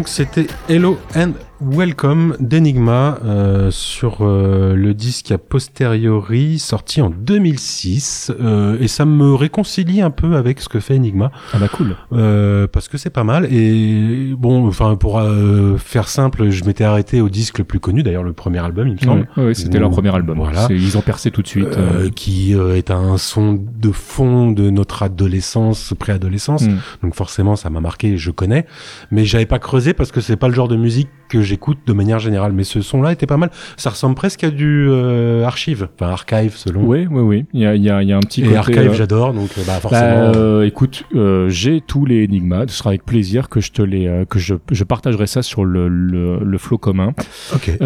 [0.00, 7.10] Donc c'était Hello and Welcome d'Enigma euh, sur euh, le disque a posteriori sorti en
[7.10, 11.68] 2006 euh, et ça me réconcilie un peu avec ce que fait Enigma Ah bah
[11.68, 11.96] cool.
[12.14, 16.84] euh, parce que c'est pas mal et bon enfin pour euh, faire simple je m'étais
[16.84, 19.78] arrêté au disque le plus connu d'ailleurs le premier album il me semble ouais, c'était
[19.78, 20.38] leur premier album.
[20.38, 20.66] voilà.
[20.70, 21.66] Ils ont percé tout de suite.
[21.76, 26.62] euh, qui est un son de fond de notre adolescence, préadolescence.
[26.62, 26.78] mm.
[27.02, 28.64] Donc forcément, ça m'a marqué, je connais.
[29.10, 31.92] Mais j'avais pas creusé parce que c'est pas le genre de musique que j'écoute de
[31.92, 32.52] manière générale.
[32.52, 33.50] Mais ce son-là était pas mal.
[33.76, 36.82] Ça ressemble presque à du euh, archive, enfin archive selon.
[36.84, 37.44] Oui, oui, oui.
[37.52, 38.56] Il y a, y a- y a un petit Et côté.
[38.56, 39.34] archive, euh, j'adore.
[39.34, 40.32] Donc euh, bah bah, forcément.
[40.36, 41.04] euh, écoute,
[41.48, 42.64] j'ai tous les Enigma.
[42.68, 45.88] Ce sera avec plaisir que je te les, que je, je partagerai ça sur le,
[45.88, 47.12] le, le flow commun.
[47.54, 47.66] ok.
[47.78, 47.84] Ça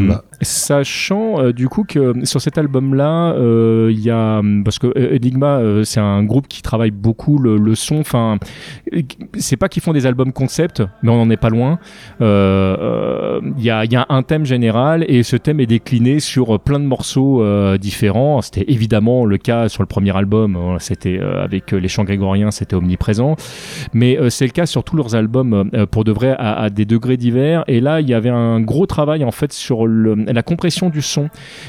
[0.00, 0.24] me va.
[0.40, 5.16] Sachant euh, du coup que sur cet album-là, euh, il y a parce que euh,
[5.16, 7.98] Enigma, euh, c'est un groupe qui travaille beaucoup le, son.
[7.98, 8.38] Enfin,
[8.94, 9.02] euh,
[9.36, 11.78] c'est pas qu'ils font des albums concept, mais on n'en est pas loin.
[12.20, 16.20] Euh, euh, Il y, a, y a un thème général et ce thème est décliné
[16.20, 18.40] sur plein de morceaux euh, différents.
[18.40, 20.56] C'était évidemment le cas sur le premier album.
[20.56, 23.34] euh, C'était euh, avec les chants grégoriens, c'était omniprésent.
[23.92, 26.70] Mais euh, c'est le cas sur tous leurs albums euh, pour de vrai à, à
[26.70, 27.64] des degrés divers.
[27.66, 31.02] Et là, il y avait un gros travail en fait sur le, la compression du
[31.02, 31.28] son.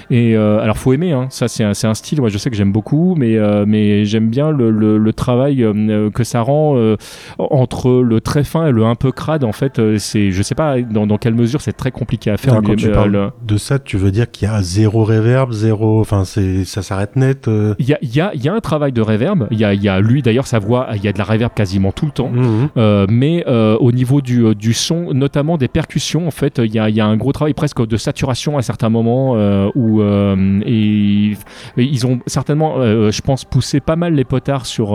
[0.10, 2.20] Et euh, alors, faut aimer, hein, ça c'est un, un style.
[2.20, 5.64] Moi, je sais que j'aime beaucoup, mais euh, mais j'aime bien le, le, le travail
[5.64, 6.96] euh, que ça rend euh,
[7.38, 9.44] entre le très fin et le un peu crade.
[9.44, 12.62] En fait, c'est, je sais pas dans, dans quelle mesure c'est très compliqué à faire.
[12.62, 16.00] Quand tu parles le- de ça, tu veux dire qu'il y a zéro reverb, zéro.
[16.02, 17.50] Enfin, ça s'arrête net.
[17.80, 19.48] il y a, y, a, y a un travail de reverb.
[19.52, 20.88] Il y a, y a lui d'ailleurs sa voix.
[20.96, 22.30] Il y a de la reverb quasiment tout le temps.
[22.30, 22.70] Mhm.
[22.78, 26.90] Euh, mais au niveau du, du son, notamment des percussions, en fait, il y a,
[26.90, 30.60] il y a un gros travail presque de saturation à certains moments euh, où euh,
[30.66, 34.90] et, et ils ont certainement, euh, je pense, poussé pas mal les potards sur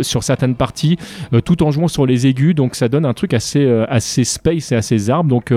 [0.00, 0.96] sur certaines parties,
[1.44, 2.54] tout en jouant sur les aigus.
[2.54, 5.28] Donc ça donne un truc assez assez space et assez zarbe.
[5.28, 5.52] Donc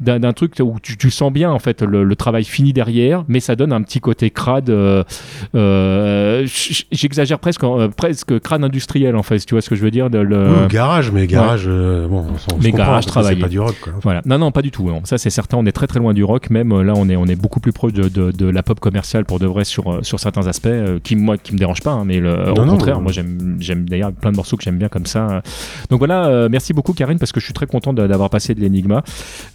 [0.00, 3.40] d'un truc où tu, tu sens bien en fait le, le travail fini derrière, mais
[3.40, 4.72] ça donne un petit côté crade.
[6.90, 7.62] J'exagère presque,
[7.96, 9.38] presque crade industriel en fait.
[9.38, 10.64] Si tu vois ce que je veux dire de le...
[10.64, 13.40] Ou garage, mais garage, bon, on, Mais garage travaillé.
[13.40, 13.92] pas du rock, quoi.
[14.02, 14.22] Voilà.
[14.24, 14.86] Non, non, pas du tout.
[14.88, 15.00] non.
[15.04, 15.56] Ça, c'est certain.
[15.58, 16.50] On est très, très loin du rock.
[16.50, 18.80] Même euh, là, on est, on est beaucoup plus proche de, de, de la pop
[18.80, 21.80] commerciale pour de vrai sur, euh, sur certains aspects, euh, qui moi, qui me dérange
[21.82, 21.92] pas.
[21.92, 23.02] hein, mais le, au Non, non, contraire, non.
[23.02, 25.42] moi, j'aime, j'aime d'ailleurs plein de morceaux que j'aime bien comme ça.
[25.90, 26.48] Donc voilà.
[26.48, 29.02] merci beaucoup, Karine, parce que je suis très content d'avoir passé de l'énigma.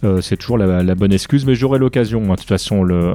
[0.04, 2.22] Euh, c'est toujours la, la bonne excuse, mais j'aurai l'occasion.
[2.24, 3.12] hein, de toute façon, le,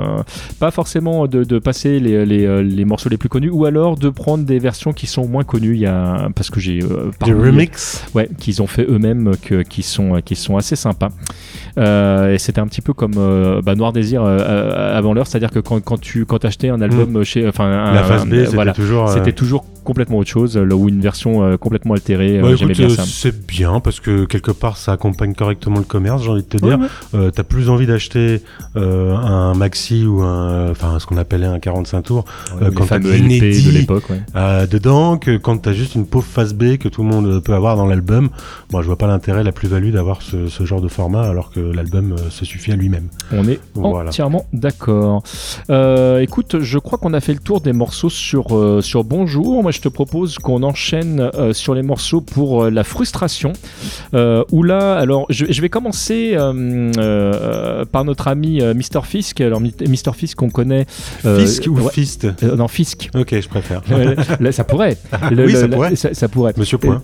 [0.60, 4.10] pas forcément de, de passer les, les, les morceaux les plus connus, ou alors de
[4.10, 5.74] prendre des versions qui sont moins connues.
[5.74, 8.06] Il y a parce que j'ai euh, Des remix.
[8.14, 11.10] ouais, qu'ils ont fait eux-mêmes, que, qui sont, qui sont assez sympas.
[11.78, 15.28] Euh, et c'était un petit peu comme euh, bah, Noir Désir euh, euh, avant l'heure,
[15.28, 18.56] c'est-à-dire que quand, quand tu quand achetais un album chez, enfin, La phase B, c'était
[18.56, 19.10] voilà, toujours.
[19.10, 22.40] euh, c'était toujours complètement autre chose, là où une version euh, complètement altérée.
[22.40, 23.04] Bah, euh, écoute, J'aimais bien euh, ça.
[23.06, 26.64] c'est bien parce que quelque part ça accompagne correctement le commerce, j'ai envie de te
[26.64, 26.80] Ouais, dire.
[26.80, 27.20] ouais.
[27.20, 28.42] Euh, T'as plus envie d'acheter
[28.78, 32.26] euh, un maxi ou un, enfin ce qu'on appelait un 45 tours
[32.62, 34.10] euh, les quand t'as de l'époque.
[34.10, 34.22] Ouais.
[34.36, 37.54] euh, dedans que quand t'as juste une pauvre face B que tout le monde peut
[37.54, 38.30] avoir dans l'album.
[38.72, 41.60] Moi, je vois pas l'intérêt, la plus-value d'avoir ce, ce genre de format alors que
[41.60, 43.08] l'album euh, se suffit à lui-même.
[43.36, 44.10] On est Voilà.
[44.10, 45.24] entièrement d'accord.
[45.70, 49.62] Euh, écoute, je crois qu'on a fait le tour des morceaux sur, euh, sur Bonjour.
[49.64, 53.54] Moi, je te propose qu'on enchaîne euh, sur les morceaux pour la frustration.
[54.14, 56.36] Où là, alors, je, je vais commencer
[57.92, 59.02] par notre ami Mr.
[59.04, 59.42] Fisk.
[59.42, 60.14] Alors, Mi- Mr.
[60.16, 60.86] Fisk, qu'on connaît.
[60.88, 62.28] Fisk ou ouais, Fist?
[62.44, 63.10] Non, Fisk.
[63.16, 63.82] Ok, je préfère.
[64.40, 64.98] Là, ça pourrait.
[65.32, 65.96] Le- Oui, le- ça la- pourrait.
[65.96, 66.54] ça- ça pourrait.
[66.58, 67.02] Monsieur Point.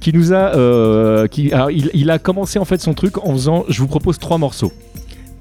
[0.00, 3.64] Qui nous a, qui, alors, il, il a commencé en fait son truc en faisant,
[3.68, 4.72] je vous propose trois morceaux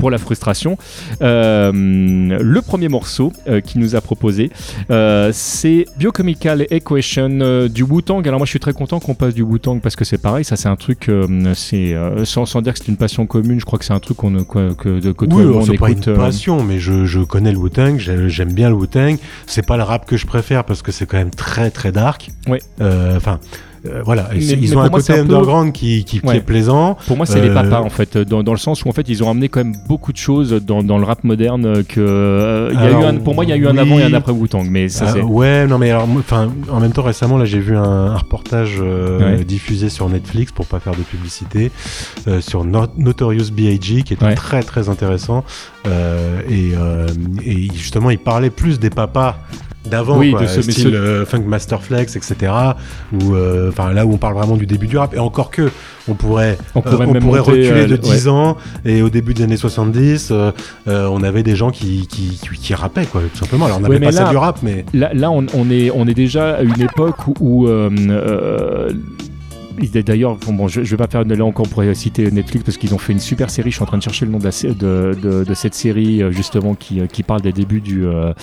[0.05, 0.77] pour la frustration.
[1.23, 4.51] Euh, le premier morceau euh, qu'il nous a proposé,
[4.91, 8.21] euh, c'est Biochemical Equation du Wu-Tang.
[8.27, 10.57] Alors moi je suis très content qu'on passe du Wu-Tang parce que c'est pareil, ça
[10.57, 11.09] c'est un truc,
[11.55, 14.17] c'est sans, sans dire que c'est une passion commune, je crois que c'est un truc
[14.17, 16.13] qu'on que, que, que tout Oui, le monde c'est pas une écoute.
[16.13, 19.17] passion, mais je, je connais le Wu-Tang, j'ai- j'aime bien le Wu-Tang.
[19.47, 22.29] C'est pas le rap que je préfère parce que c'est quand même très très dark.
[22.47, 22.61] Ouais.
[22.81, 23.57] Euh, Enfin, euh,
[24.03, 24.29] voilà.
[24.33, 26.37] Et Mais- ils ont un côté un peu- underground qui, qui, qui Ouais.
[26.37, 26.97] est plaisant.
[27.07, 29.07] Pour moi, c'est les Euh, papas en fait, dans, dans le sens où en fait
[29.09, 31.83] ils ont amené quand même beaucoup de choses dans, dans le rap moderne.
[31.83, 33.77] Que euh, il y a Alors, eu un, pour moi, il y a eu un
[33.77, 35.21] avant et un après Wu-Tang, mais ça Ah, c'est.
[35.21, 38.17] ouais, non mais alors, moi, enfin, en même temps récemment là j'ai vu un, un
[38.17, 39.43] reportage euh, Ouais.
[39.45, 41.71] diffusé sur Netflix pour pas faire de publicité
[42.27, 44.03] euh, sur No- Notorious B.I.G.
[44.03, 44.35] qui était Ouais.
[44.35, 45.43] très très intéressant
[45.87, 47.07] euh, et, euh,
[47.45, 49.37] et justement il parlait plus des papas
[49.89, 52.51] d'avant Oui, de ce- style ce- euh, Funk Master Flex etc
[53.13, 55.69] ou euh, enfin là où on parle vraiment du début du rap et encore que
[56.07, 57.97] on pourrait On pourrait euh, on même pourrait monter, reculer de ouais.
[57.97, 60.51] 10 ans et au début des années 70 euh,
[60.87, 63.81] euh, on avait des gens qui qui, qui, qui rappaient quoi tout simplement alors on
[63.81, 66.55] n'avait pas ça là- du rap mais Là, là on, on est, on est déjà
[66.55, 67.67] à une époque où, où,
[70.05, 72.77] D'ailleurs, bon, bon, je, je vais pas faire de là encore pour citer Netflix parce
[72.77, 73.71] qu'ils ont fait une super série.
[73.71, 75.73] Je suis en train de chercher le nom de, la sé- de, de- de cette
[75.75, 78.33] série euh, justement qui, euh, qui parle des débuts du, euh,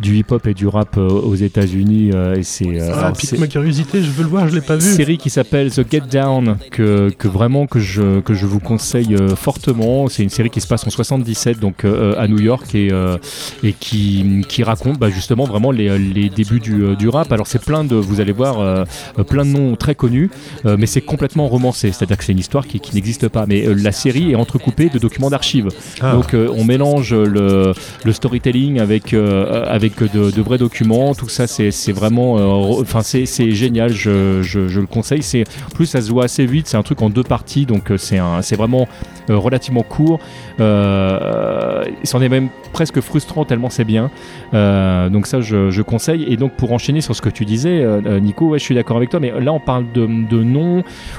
[0.00, 2.10] du hip-hop et du rap aux États-Unis.
[2.36, 4.82] et c'est Ah, pique ma curiosité, je veux le voir, je l'ai pas vu.
[4.82, 9.16] série qui s'appelle The Get Down que, que vraiment que je, que je vous conseille
[9.36, 12.88] fortement c'est une série qui se passe en 77 donc euh, à New York et,
[12.92, 13.16] euh,
[13.62, 17.62] et qui, qui raconte bah, justement vraiment les, les débuts du, du rap alors c'est
[17.64, 18.84] plein de vous allez voir
[19.28, 20.30] plein de noms très connus
[20.66, 23.28] euh, mais c'est complètement romancé c'est à dire que c'est une histoire qui, qui n'existe
[23.28, 25.68] pas mais euh, la série est entrecoupée de documents d'archives
[26.00, 26.12] Ah.
[26.14, 27.72] donc euh, on mélange le,
[28.04, 31.14] le storytelling avec, euh, avec de, de vrais documents.
[31.14, 32.34] Tout ça, c'est vraiment,
[32.80, 33.92] enfin c'est génial.
[33.92, 35.22] Je, je, je le conseille.
[35.66, 36.66] En plus ça se voit assez vite.
[36.66, 38.88] C'est un truc en deux parties, donc c'est vraiment
[39.28, 40.18] relativement court.
[40.60, 44.10] Euh, C'en est même presque frustrant tellement c'est bien.
[44.54, 46.24] Euh, donc ça, je, je conseille.
[46.28, 48.96] Et donc pour enchaîner sur ce que tu disais, euh, Nico, ouais, je suis d'accord
[48.96, 49.20] avec toi.
[49.20, 50.69] Mais là, on parle de, de noms.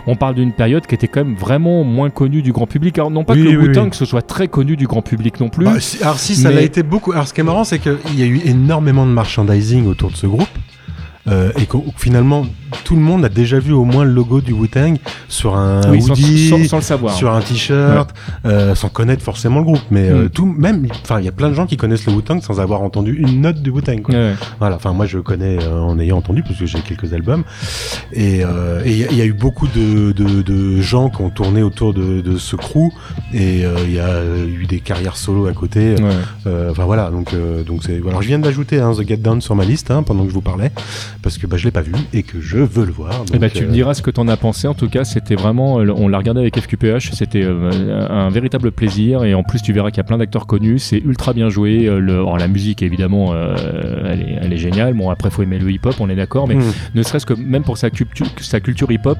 [0.07, 2.97] On parle d'une période qui était quand même vraiment moins connue du grand public.
[2.97, 3.97] Alors non pas Oui, que le oui, Wu-Tang oui.
[3.97, 5.65] ce soit très connu du grand public non plus.
[5.65, 7.11] Bah, si- alors si ça Mais- l'a été beaucoup.
[7.11, 10.15] Alors ce qui est marrant, c'est qu'il y a eu énormément de merchandising autour de
[10.15, 10.47] ce groupe.
[11.27, 12.47] euh, et qu'au- finalement,
[12.83, 16.01] tout le monde a déjà vu au moins le logo du Wu-Tang sur un oui,
[16.01, 17.13] hoodie, sans- sans le savoir.
[17.13, 18.09] sur un t-shirt,
[18.45, 19.81] euh, sans connaître forcément le groupe.
[19.91, 20.29] Mais euh, Mm.
[20.29, 22.81] tout, même, enfin, il y a plein de gens qui connaissent le Wu-Tang sans avoir
[22.81, 24.01] entendu une note du Wu-Tang.
[24.09, 24.33] Ouais.
[24.59, 27.43] Voilà, enfin moi je connais euh, en ayant entendu parce que j'ai quelques albums
[28.13, 28.41] et
[28.85, 31.63] il y, a- il y a eu beaucoup de, de, de gens qui ont tourné
[31.63, 32.89] autour de, de ce crew
[33.33, 35.95] et il y a eu des carrières solo à côté.
[35.95, 36.51] Ouais.
[36.69, 37.33] Enfin voilà, donc
[37.65, 37.99] donc c'est.
[38.07, 40.33] Alors je viens d'ajouter hein, The Get Down sur ma liste hein, pendant que je
[40.33, 40.71] vous parlais
[41.21, 43.23] parce que bah, je l'ai pas vu et que je veux le voir.
[43.33, 44.67] Eh ben, tu me euh, diras ce que t'en as pensé.
[44.67, 45.79] En tout cas, c'était vraiment.
[45.79, 47.11] euh, On l'a regardé avec FQPH.
[47.13, 49.23] C'était euh, un véritable plaisir.
[49.23, 50.79] Et en plus, tu verras qu'il y a plein d'acteurs connus.
[50.79, 51.85] C'est ultra bien joué.
[51.85, 54.93] Le, alors, la musique, évidemment, elle, est, elle est géniale.
[54.93, 56.47] Bon, après, faut aimer le hip-hop, on est d'accord.
[56.47, 56.73] Mais hmm.
[56.95, 59.17] ne serait-ce que même pour sa culture, sa culture hip-hop,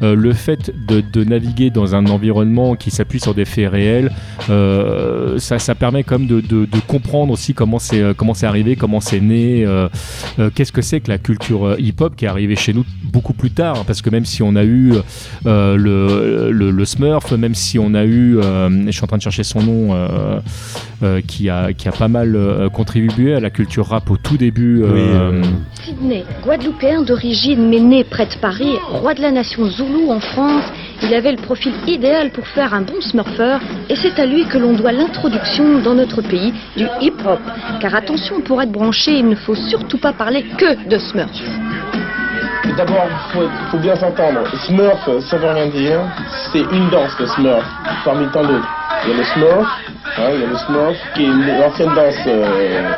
[0.00, 4.10] le fait de, de naviguer dans un environnement qui s'appuie sur des faits réels,
[5.38, 9.00] ça, ça permet comme de, de, de comprendre aussi comment c'est comment c'est arrivé, comment
[9.00, 9.88] c'est né, euh,
[10.38, 13.50] euh, qu'est-ce que c'est que la culture hip-hop qui est arrivée chez nous beaucoup plus
[13.50, 14.92] tard, parce que même si on a eu
[15.46, 19.18] euh, le, le, le Smurf, même si on a eu, euh, je suis en train
[19.18, 20.40] de chercher son nom, euh,
[21.02, 24.36] euh, qui a qui a pas mal euh, contribué à la culture rap au tout
[24.36, 24.82] début.
[24.82, 25.02] Oui,
[25.84, 30.64] Sydney, Guadeloupéen d'origine mais né près de Paris, roi de la nation Zoulou en France,
[31.02, 34.58] il avait le profil idéal pour faire un bon smurfeur et c'est à lui que
[34.58, 37.40] l'on doit l'introduction dans notre pays du hip-hop.
[37.80, 41.30] Car attention, pour être branché, il ne faut surtout pas parler que de smurf.
[42.76, 44.40] D'abord, il faut, faut bien s'entendre.
[44.66, 46.00] Smurf, ça veut rien dire.
[46.52, 47.64] C'est une danse, le Smurf,
[48.04, 48.68] parmi tant d'autres.
[49.04, 49.68] Il y a le Smurf,
[50.18, 52.90] hein, il y a le Smurf, qui est une ancienne danse, euh,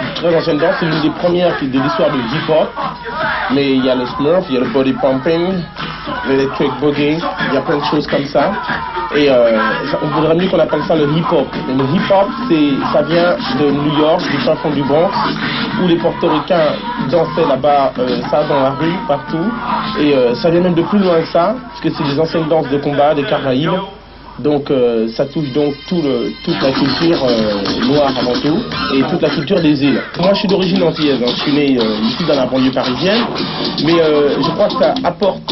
[0.00, 2.70] une très ancienne danse, c'est l'une des premières qui- de l'histoire du hip-hop.
[3.52, 5.62] Mais il y a le Smurf, il y a le body pumping,
[6.28, 8.52] l'electric boogie, il y a plein de choses comme ça.
[9.16, 9.58] Et euh,
[10.02, 11.48] on voudrait mieux qu'on appelle ça le hip-hop.
[11.66, 12.28] Le hip-hop,
[12.92, 15.10] ça vient de New York, du fin fond du Bronx,
[15.82, 16.74] où les portoricains
[17.10, 19.50] dansaient là-bas, euh, ça dans la rue, partout.
[19.98, 22.48] Et euh, ça vient même de plus loin que ça, parce que c'est des anciennes
[22.48, 23.70] danses de combat des Caraïbes.
[24.42, 26.04] Donc euh, ça touche donc toute
[26.62, 28.58] la culture euh, noire avant tout
[28.94, 30.00] et toute la culture des îles.
[30.18, 31.30] Moi je suis d'origine antillaise, hein.
[31.34, 33.22] je suis né euh, ici dans la banlieue parisienne,
[33.84, 35.42] mais je crois que ça apporte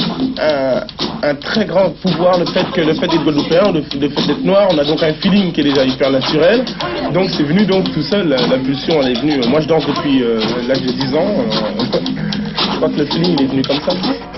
[1.23, 4.69] un, très grand pouvoir le fait que le fait d'être guadeloupéen, le, fait d'être noir,
[4.71, 6.65] on a donc un feeling qui est déjà hyper naturel.
[7.13, 9.41] Donc c'est venu donc tout seul, la, la pulsion elle est venue.
[9.49, 10.23] Moi je danse depuis
[10.67, 11.27] l'âge de 10 ans,
[12.73, 14.38] je crois que le feeling est venu comme ça.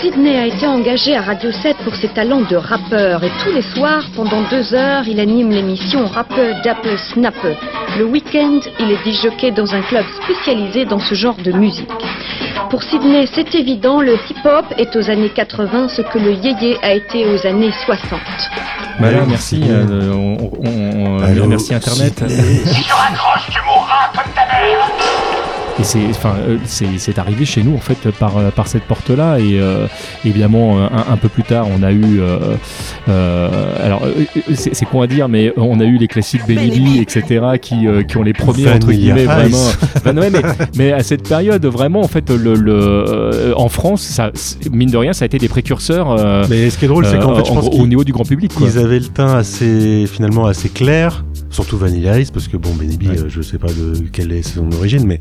[0.00, 3.62] Sydney a été engagé à Radio 7 pour ses talents de rappeur et tous les
[3.62, 7.56] soirs, pendant deux heures, il anime l'émission Rappeur Dapper Snapper.
[7.98, 11.88] Le week-end, il est disjockey dans un club spécialisé dans ce genre de musique.
[12.70, 16.92] Pour Sydney, c'est évident, le hip-hop est aux années 80 ce que le yéyé a
[16.92, 18.20] été aux années 60.
[19.00, 22.22] Bah là, Ouais, merci, c'est- euh, on, on- on- Allô, merci Internet.
[25.80, 28.82] Et c'est, enfin, euh, c'est, c'est arrivé chez nous en fait par, euh, par cette
[28.82, 29.86] porte-là et euh,
[30.24, 32.38] évidemment euh, un, un peu plus tard on a eu, euh,
[33.08, 33.48] euh,
[33.84, 34.24] alors euh,
[34.54, 38.02] c'est, c'est con à dire mais on a eu les classiques Baby etc qui, euh,
[38.02, 39.58] qui ont les premiers entre guillemets vraiment.
[40.04, 40.42] Ben ouais, mais,
[40.76, 44.30] mais à cette période vraiment en fait le, le euh, en France ça,
[44.72, 46.10] mine de rien ça a été des précurseurs.
[46.10, 48.12] euh, Mais ce qui est drôle, c'est qu'en fait, je en pense au niveau du
[48.12, 48.52] grand public.
[48.54, 48.66] Quoi.
[48.68, 52.96] ils avaient le teint assez finalement assez clair surtout Vanilla Ice, parce que bon, Benny
[52.98, 53.18] B, Ouais.
[53.20, 55.18] euh, je sais pas de quelle est son origine, mais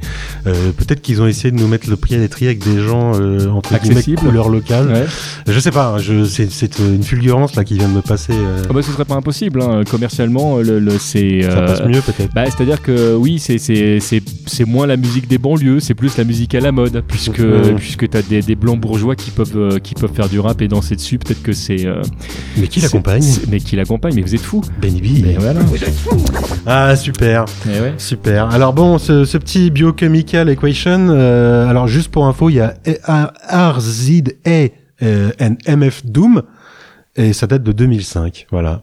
[0.47, 3.13] euh, peut-être qu'ils ont essayé de nous mettre le pied à l'étrier avec des gens
[3.19, 4.19] euh, entre Accessibles.
[4.21, 4.87] couleur locale.
[4.87, 5.05] Ouais.
[5.47, 8.33] Je sais pas, hein, c'est, une fulgurance là qui vient de me passer.
[8.33, 9.83] euh, Ah bah, ce serait pas impossible, hein.
[9.89, 11.41] commercialement, le, le- c'est.
[11.43, 12.33] ça euh, passe mieux peut-être.
[12.33, 16.59] Bah, c'est-à-dire que oui, c'est, moins la musique des banlieues, c'est plus la musique à
[16.59, 17.43] la mode, puisque,
[17.77, 20.61] puisque tu as des, des blancs bourgeois qui peuvent, euh, qui peuvent faire du rap
[20.61, 21.17] et danser dessus.
[21.19, 21.85] Peut-être que c'est.
[22.57, 24.61] mais qui l'accompagne Mais qui l'accompagne, mais vous êtes fous.
[24.81, 25.25] Benny B.
[25.25, 25.59] Mais voilà.
[26.65, 27.45] Ah super.
[27.65, 27.93] Eh ouais.
[27.97, 28.49] Super.
[28.51, 29.71] Alors bon, ce, ce petit
[30.45, 32.73] equation, euh, alors juste pour info, il y a
[33.49, 34.69] RZA
[35.03, 36.43] euh, and MF Doom
[37.15, 38.47] et ça date de 2005.
[38.51, 38.81] Voilà.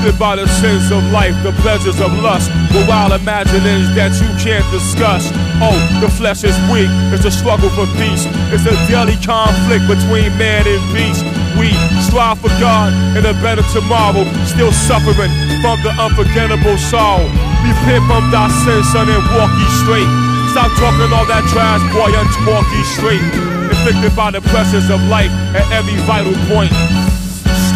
[0.00, 4.32] Tempted by the sins of life, the pleasures of lust, the wild imaginings that you
[4.40, 5.28] can't discuss.
[5.60, 10.32] Oh, the flesh is weak, it's a struggle for peace, it's a daily conflict between
[10.40, 11.20] man and beast.
[11.60, 11.68] We
[12.00, 15.28] strive for God and a better tomorrow, still suffering
[15.60, 17.28] from the unforgettable sorrow.
[17.60, 20.08] Repent from thy sins, son, and walk ye straight.
[20.56, 23.26] Stop talking all that trash, boy, and walk ye straight.
[23.68, 26.72] Inflicted by the pressures of life at every vital point.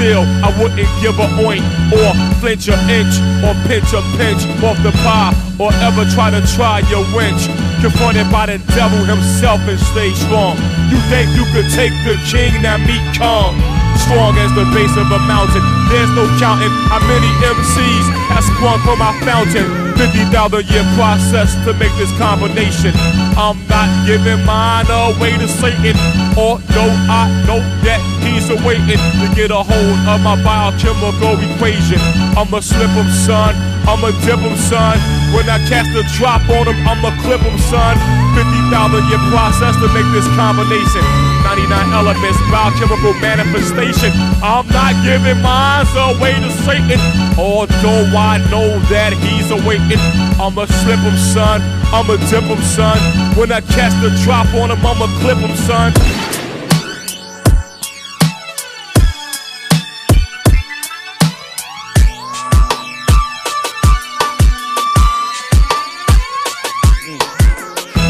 [0.05, 4.76] Still, I wouldn't give a oink or flinch an inch or pinch a pinch off
[4.82, 7.48] the pie or ever try to try your winch.
[7.80, 10.59] Confronted by the devil himself and stay strong.
[10.92, 13.84] You think you could take the king that meet Kong?
[13.97, 15.62] Strong as the base of a mountain.
[15.88, 19.66] There's no counting how many MCs have sprung from my fountain.
[19.97, 22.92] 50,000 year process to make this combination.
[23.38, 25.95] I'm not giving mine away to Satan.
[26.36, 32.01] Although I know that he's awaiting to get a hold of my biochemical equation.
[32.34, 33.55] I'ma slip him, son.
[33.86, 34.97] I'ma dip him, son.
[35.36, 37.95] When I cast a drop on him, I'ma clip him, son.
[38.34, 41.05] 50,000 year process to make this combination.
[41.45, 43.84] 99 elements, biochemical manifestation.
[43.87, 46.99] I'm not giving mine away to Satan.
[47.39, 50.01] Although I know that he's awaiting.
[50.41, 51.61] I'ma slip him, son.
[51.93, 52.99] I'ma dip him, son.
[53.37, 55.93] When I cast a drop on him, I'ma clip him, son.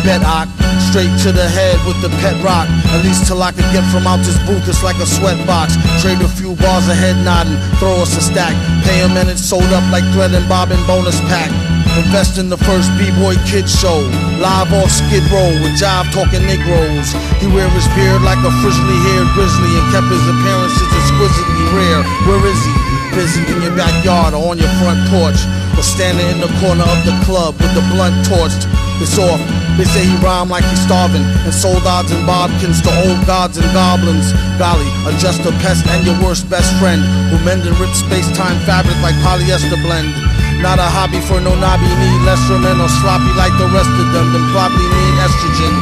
[0.05, 0.64] Bedock,
[0.95, 2.71] straight to the head with the pet rock.
[2.95, 5.75] At least till I can get from out this booth, it's like a sweatbox.
[5.99, 8.55] Trade a few bars of head nodding, throw us a stack.
[8.87, 11.51] Pay a minute, sold up like thread and bobbin bonus pack.
[11.99, 14.07] Invest in the first B-boy kid show.
[14.39, 17.11] Live off Skid Row with Jive talking Negroes.
[17.43, 22.07] He wear his beard like a frizzly haired grizzly and kept his appearances exquisitely rare.
[22.31, 22.75] Where is he?
[23.19, 25.43] Busy in your backyard or on your front porch.
[25.75, 28.63] Or standing in the corner of the club with the blunt torched.
[29.03, 29.43] It's off.
[29.75, 33.59] They say he rhymed like he's starving and sold odds and bodkins to old gods
[33.59, 34.31] and goblins.
[34.55, 38.55] Golly, a just a pest and your worst best friend who mend and rip space-time
[38.63, 40.15] fabric like polyester blend.
[40.63, 44.07] Not a hobby for no knobby, need less men or sloppy like the rest of
[44.15, 45.75] them, then probably need estrogen.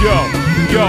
[0.00, 0.16] Yo,
[0.72, 0.86] yo.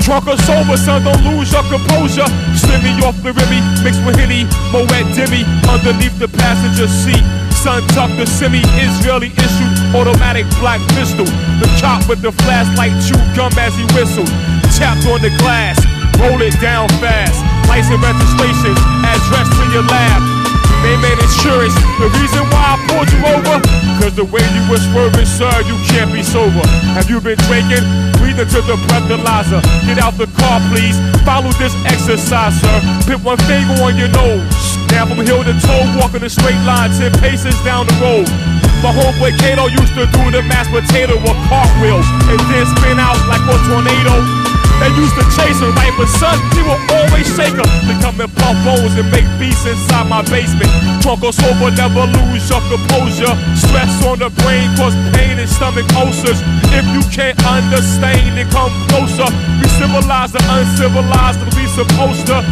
[0.00, 2.26] Drunk or sober, son, don't lose your composure.
[2.56, 7.22] Slimmy off the ribby, mixed with Henny, Moet Demi, underneath the passenger seat.
[7.62, 11.26] Son, tuck the semi Israeli issued automatic black pistol.
[11.60, 14.30] The cop with the flashlight chewed gum as he whistled.
[14.76, 15.78] Tapped on the glass,
[16.18, 17.38] roll it down fast.
[17.68, 18.74] License registration,
[19.04, 20.42] address to your lab.
[20.82, 21.78] And insurance.
[22.02, 23.62] The reason why I pulled you over,
[24.02, 26.66] cause the way you were swerving, sir, you can't be sober.
[26.98, 27.86] Have you been drinking?
[28.18, 29.62] Breathe into the breathalyzer.
[29.86, 30.98] Get out the car, please.
[31.22, 32.76] Follow this exercise, sir.
[33.06, 34.42] Put one finger on your nose.
[34.90, 38.51] Now from hill to toe, walking in a straight line, 10 paces down the road.
[38.82, 43.14] My homeboy Kato used to do the mashed potato with cartwheels and then spin out
[43.28, 44.41] like a tornado.
[44.82, 45.94] They used to chase her, right?
[45.94, 49.62] But son, he will always shake her to come and pump bones and make beats
[49.62, 50.74] inside my basement.
[50.98, 53.30] Drunk or sober, never lose your composure.
[53.54, 56.42] Stress on the brain cause pain and stomach ulcers.
[56.74, 59.30] If you can't understand, then come closer.
[59.62, 62.42] We civilize the uncivilized, we supposed to.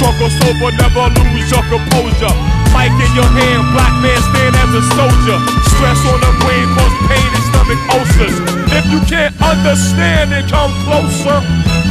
[0.00, 2.32] Drunk or sober, never lose your composure.
[2.72, 5.36] Mic in your hand, black man stand as a soldier.
[5.76, 8.63] Stress on the brain cause pain and stomach ulcers.
[8.76, 11.83] If you can't understand, then come closer.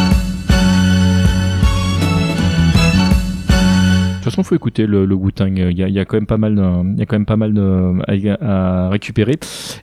[4.34, 5.52] Façon, faut écouter le, le Wu-Tang.
[5.58, 7.16] Il y a, il y a quand même pas mal, de- il y a quand
[7.16, 7.94] même pas mal de,
[8.42, 9.36] à, à récupérer.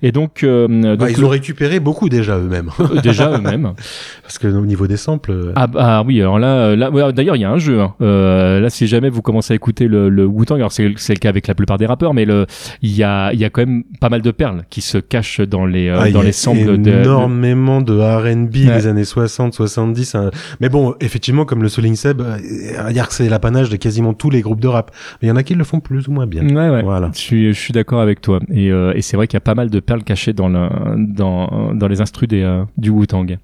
[0.02, 2.70] Et donc, euh, Bah, ils le- ont récupéré beaucoup déjà eux-mêmes.
[2.80, 3.72] euh, déjà eux-mêmes.
[4.22, 5.30] Parce que au niveau des samples.
[5.32, 7.58] euh, Ah, bah, ah oui, alors là, euh, là ouais, d'ailleurs, il y a un
[7.58, 7.80] jeu.
[7.80, 7.94] hein.
[8.00, 11.28] Euh, là, si jamais vous commencez à écouter le, le Wu-Tang, alors c'est le cas
[11.28, 12.46] avec la plupart des rappeurs, mais le,
[12.82, 15.40] il y a, il y a quand même pas mal de perles qui se cachent
[15.40, 16.90] dans les, euh, ah, il dans les samples de.
[16.90, 18.76] énormément de, R&B Ouais.
[18.76, 20.14] des années 60, 70.
[20.14, 20.30] hein.
[20.60, 24.30] Mais bon, effectivement, comme le Souling Seb, va dire que c'est l'apanage de quasiment tous
[24.30, 24.90] les groupes de rap.
[25.20, 26.42] Mais il y en a qui le font plus ou moins bien.
[26.48, 26.82] Ouais, ouais.
[26.82, 27.10] Voilà.
[27.14, 28.40] Je suis, je suis d'accord avec toi.
[28.50, 30.68] Et, euh, et c'est vrai qu'il y a pas mal de perles cachées dans, le,
[30.96, 33.38] dans, dans les instrus des, euh, du Wu-Tang.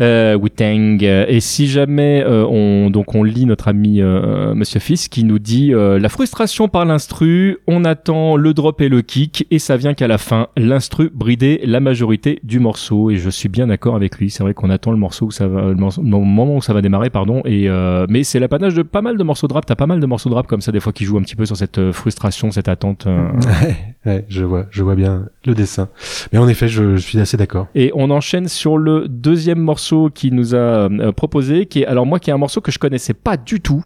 [0.00, 1.02] Euh, Wu-Tang.
[1.02, 5.38] Et si jamais euh, on donc on lit notre ami euh, Monsieur Fils qui nous
[5.38, 9.76] dit euh, la frustration par l'instru, on attend le drop et le kick et ça
[9.76, 13.94] vient qu'à la fin l'instru bridait la majorité du morceau et je suis bien d'accord
[13.96, 14.30] avec lui.
[14.30, 16.72] C'est vrai qu'on attend le morceau où ça va, le, morceau- le moment où ça
[16.72, 19.66] va démarrer pardon et euh, mais c'est l'apanage de pas mal de morceaux de rap.
[19.66, 21.36] T'as pas mal de morceaux de rap comme ça des fois qui jouent un petit
[21.36, 23.06] peu sur cette euh, frustration, cette attente.
[23.06, 23.28] euh,
[23.62, 23.76] Ouais,
[24.14, 25.88] ouais, je vois, je vois bien le dessin.
[26.32, 27.68] Mais en effet, je, je suis assez d'accord.
[27.74, 29.82] Et on enchaîne sur le deuxième morceau
[30.12, 32.78] qu'il nous a euh, proposé, qui est alors moi qui est un morceau que je
[32.78, 33.82] connaissais pas du tout,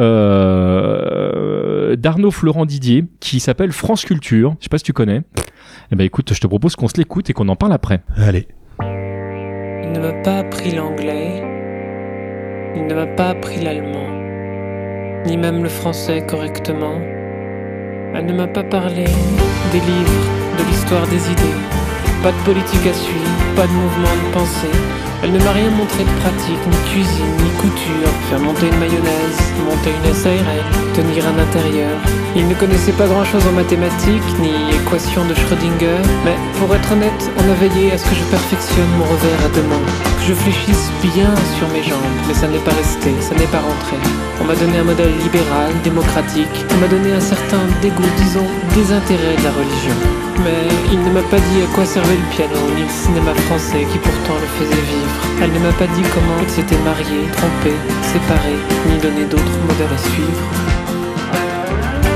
[0.00, 4.54] euh, d'Arnaud Florent Didier, qui s'appelle France Culture.
[4.58, 5.22] Je sais pas si tu connais.
[5.92, 8.00] Eh ben écoute, je te propose qu'on se l'écoute et qu'on en parle après.
[8.16, 8.48] Allez.
[8.80, 11.42] Il ne m'a pas appris l'anglais,
[12.74, 14.08] il ne m'a pas appris l'allemand,
[15.26, 16.98] ni même le français correctement.
[18.14, 19.04] Elle ne m'a pas parlé
[19.72, 21.58] des livres, de l'histoire des idées,
[22.22, 25.13] pas de politique à suivre, pas de mouvement de pensée.
[25.24, 29.40] Elle ne m'a rien montré de pratique, ni cuisine, ni couture, faire monter une mayonnaise,
[29.64, 30.60] monter une SARL,
[30.92, 31.96] tenir un intérieur.
[32.36, 35.96] Il ne connaissait pas grand chose en mathématiques, ni équations de Schrödinger,
[36.26, 39.48] mais pour être honnête, on a veillé à ce que je perfectionne mon revers à
[39.48, 39.88] deux mains,
[40.26, 43.96] je fléchisse bien sur mes jambes, mais ça n'est pas resté, ça n'est pas rentré.
[44.40, 49.36] On m'a donné un modèle libéral, démocratique, on m'a donné un certain dégoût, disons, désintérêt
[49.36, 49.98] de la religion.
[50.40, 53.84] Mais il ne m'a pas dit à quoi servait le piano, ni le cinéma français
[53.92, 55.20] qui pourtant le faisait vivre.
[55.42, 58.56] Elle ne m'a pas dit comment il s'était marié, trompé, séparé,
[58.88, 60.44] ni donné d'autres modèles à suivre.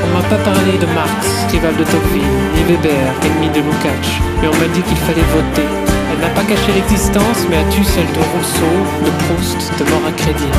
[0.05, 1.21] On m'a pas parlé de Marx,
[1.53, 5.88] rival de Tocqueville, ni Weber, ennemi de Lukács, mais on m'a dit qu'il fallait voter.
[6.21, 8.75] N'a pas caché l'existence, mais a tu celle de Rousseau,
[9.07, 10.51] de Proust, de mort à crédit.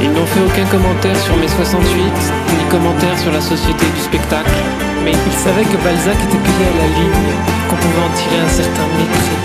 [0.00, 4.54] Ils n'ont fait aucun commentaire sur mes 68, ni commentaire sur la société du spectacle,
[5.04, 7.34] mais ils savaient que Balzac était payé à la ligne,
[7.68, 9.38] qu'on pouvait en tirer un certain mépris.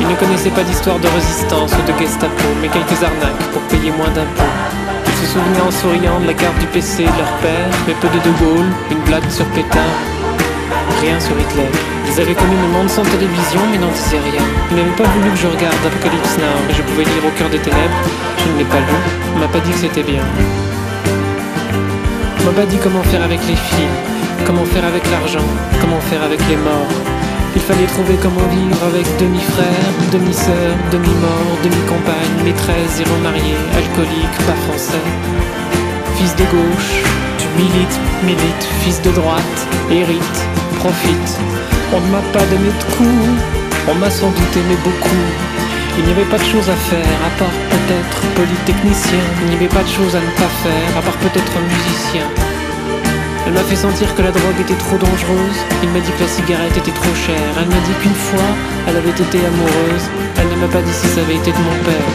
[0.00, 3.90] Ils ne connaissaient pas d'histoire de résistance ou de Gestapo, mais quelques arnaques pour payer
[3.90, 4.52] moins d'impôts.
[5.08, 8.08] Ils se souvenaient en souriant de la carte du PC de leur père, mais peu
[8.08, 9.88] de De Gaulle, une blague sur Pétain,
[11.00, 11.93] rien sur Hitler.
[12.06, 14.44] Ils avaient connu le monde sans télévision, mais n'en disaient rien.
[14.70, 17.50] Ils n'avaient pas voulu que je regarde Apocalypse Now, mais je pouvais lire au cœur
[17.50, 18.00] des ténèbres.
[18.38, 18.98] Je ne l'ai pas lu,
[19.34, 20.22] on m'a pas dit que c'était bien.
[22.40, 23.96] On m'a pas dit comment faire avec les filles,
[24.46, 25.48] comment faire avec l'argent,
[25.80, 26.92] comment faire avec les morts.
[27.56, 34.58] Il fallait trouver comment vivre avec demi-frère, demi-sœur, demi-mort, demi-compagne, maîtresse, zéro marié, alcoolique, pas
[34.66, 35.06] français.
[36.16, 36.92] Fils de gauche,
[37.38, 39.58] tu milites, milites, fils de droite,
[39.90, 40.38] hérite,
[40.86, 43.40] On ne m'a pas donné de coups,
[43.88, 45.24] on m'a sans doute aimé beaucoup.
[45.96, 49.24] Il n'y avait pas de choses à faire, à part peut-être polytechnicien.
[49.42, 52.26] Il n'y avait pas de choses à ne pas faire, à part peut-être musicien.
[53.46, 55.58] Elle m'a fait sentir que la drogue était trop dangereuse.
[55.82, 57.52] Il m'a dit que la cigarette était trop chère.
[57.56, 58.50] Elle m'a dit qu'une fois,
[58.86, 60.04] elle avait été amoureuse.
[60.36, 62.08] Elle ne m'a pas dit si ça avait été de mon père.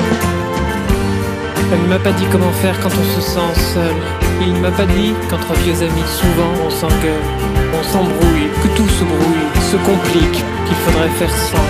[1.71, 3.97] Elle ne m'a pas dit comment faire quand on se sent seul.
[4.41, 7.25] Il ne m'a pas dit qu'entre vieux amis, souvent on s'engueule,
[7.73, 11.67] on s'embrouille, que tout se brouille, se complique, qu'il faudrait faire sans.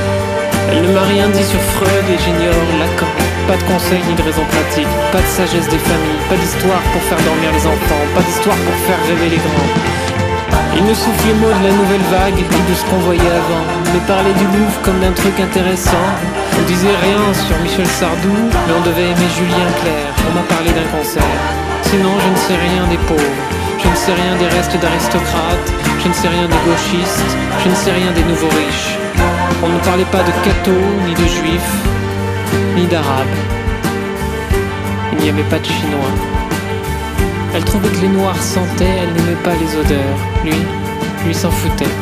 [0.72, 3.10] Elle ne m'a rien dit sur Freud et j'ignore Lacan.
[3.47, 7.02] Pas de conseils ni de raisons pratiques, pas de sagesse des familles, pas d'histoire pour
[7.10, 9.74] faire dormir les enfants, pas d'histoire pour faire rêver les grands.
[10.78, 14.00] Il ne souffle mots de la nouvelle vague et de ce qu'on voyait avant, mais
[14.06, 16.08] parlait du Louvre comme d'un truc intéressant.
[16.58, 20.14] On disait rien sur Michel Sardou, mais on devait aimer Julien Clerc.
[20.30, 21.41] On m'a parlé d'un concert.
[21.89, 23.41] Sinon, je ne sais rien des pauvres.
[23.82, 25.89] Je ne sais rien des restes d'aristocrates.
[26.02, 27.38] Je ne sais rien des gauchistes.
[27.64, 28.97] Je ne sais rien des nouveaux riches.
[29.62, 30.72] On ne parlait pas de cathos,
[31.06, 31.74] ni de juifs,
[32.76, 33.28] ni d'arabes.
[35.14, 36.14] Il n'y avait pas de chinois.
[37.54, 40.18] Elle trouvait que les noirs sentaient, elle n'aimait pas les odeurs.
[40.45, 40.54] Lui,
[41.26, 41.93] lui s'en foutait.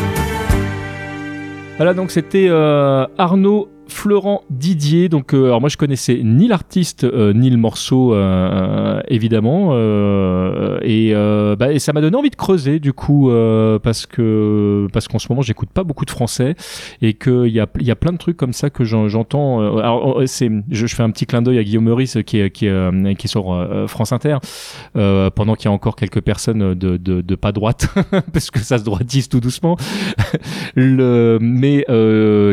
[1.78, 5.10] Voilà, donc c'était euh, Arnaud Florent Didier.
[5.10, 9.74] Donc, euh, alors moi je connaissais ni l'artiste euh, ni le morceau euh, évidemment,
[10.84, 11.14] et,
[11.58, 13.32] bah, et ça m'a donné envie de creuser du coup
[13.82, 16.56] parce que parce qu'en ce moment j'écoute pas beaucoup de français
[17.02, 19.78] et qu'il y a il y a plein de trucs comme ça que j'en- j'entends.
[19.80, 22.68] alors euh, c'est je, fais un petit clin d'œil à Guillaume Meurice qui est qui
[23.18, 24.38] qui est France Inter
[24.94, 27.90] pendant qu'il y a encore quelques personnes de pas droite
[28.32, 29.76] parce que ça se droitise tout doucement
[30.76, 31.86] mais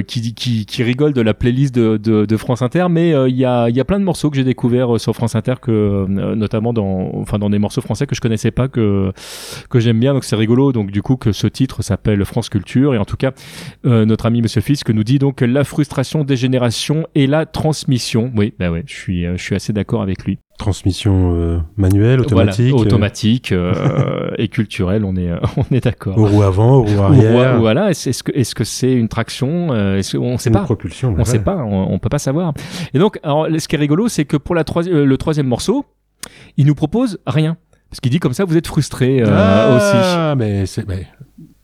[0.07, 2.87] qui, qui, qui rigole de la playlist de, France Inter.
[2.91, 5.15] Mais euh, il y, a, y a plein de morceaux que j'ai découverts euh, sur
[5.15, 8.69] France Inter, que, euh, notamment dans, enfin, dans des morceaux français que je connaissais pas,
[8.69, 9.13] que,
[9.71, 10.15] que j'aime bien.
[10.15, 10.73] Donc c'est rigolo.
[10.73, 12.95] Donc du coup que ce titre s'appelle France Culture.
[12.95, 13.33] Et en tout cas,
[13.85, 18.33] notre ami Monsieur Fisk nous dit donc la frustration des générations et la transmission.
[18.37, 20.39] Oui, bah ouais, je suis, je suis assez d'accord avec lui.
[20.59, 22.71] Transmission euh, manuelle, automatique.
[22.71, 26.17] Voilà, euh, automatique euh, et culturelle, on est, on est d'accord.
[26.17, 27.59] Aux roues avant, aux roues Ou arrière.
[27.59, 30.63] Voilà, est-ce que est-ce que c'est une traction est-ce On sait Une pas.
[30.63, 31.25] propulsion, On ouais.
[31.25, 31.57] sait pas.
[31.65, 32.55] On, on peut pas savoir.
[32.95, 35.85] Et donc, alors, ce qui est rigolo, c'est que pour la le troisième morceau,
[36.57, 37.57] il nous propose rien.
[37.91, 39.97] Parce qu'il dit comme ça, vous êtes frustré euh, aussi.
[39.97, 41.07] ah, mais mais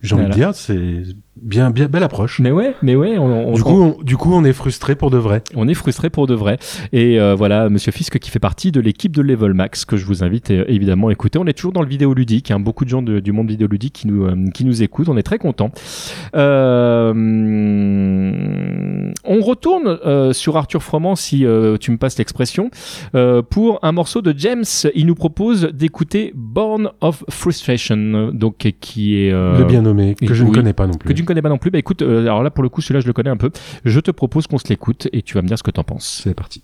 [0.01, 0.28] j'ai envie Voilà.
[0.28, 1.03] de dire, c'est
[1.43, 2.41] bien, bien belle approche.
[2.41, 3.18] Mais ouais, mais ouais.
[3.18, 5.43] On, on- Du coup, on, du coup, on est frustré pour de vrai.
[5.57, 6.59] on est frustré pour de vrai.
[6.93, 10.05] Et euh, voilà, Monsieur Fisk qui fait partie de l'équipe de Level Max que je
[10.07, 11.38] vous invite euh, évidemment à écouter.
[11.38, 14.07] On est toujours dans le vidéoludique, hein, beaucoup de gens de- du monde vidéoludique qui
[14.09, 15.09] nous euh, qui nous écoutent.
[15.09, 15.70] On est très contents.
[16.34, 17.12] Euh,
[19.24, 22.70] on retourne euh, sur Arthur Froment si euh, tu me passes l'expression
[23.14, 24.64] euh, pour un morceau de James.
[24.95, 30.34] Il nous propose d'écouter Born of Frustration, donc qui est euh, Le bien nommé, que
[30.34, 31.09] je ne connais pas non plus.
[31.09, 31.70] Que tu ne connais pas non plus.
[31.70, 33.51] Bah écoute, euh, alors là pour le coup celui-là je le connais un peu.
[33.85, 36.22] Je te propose qu'on se l'écoute et tu vas me dire ce que t'en penses.
[36.24, 36.62] C'est parti.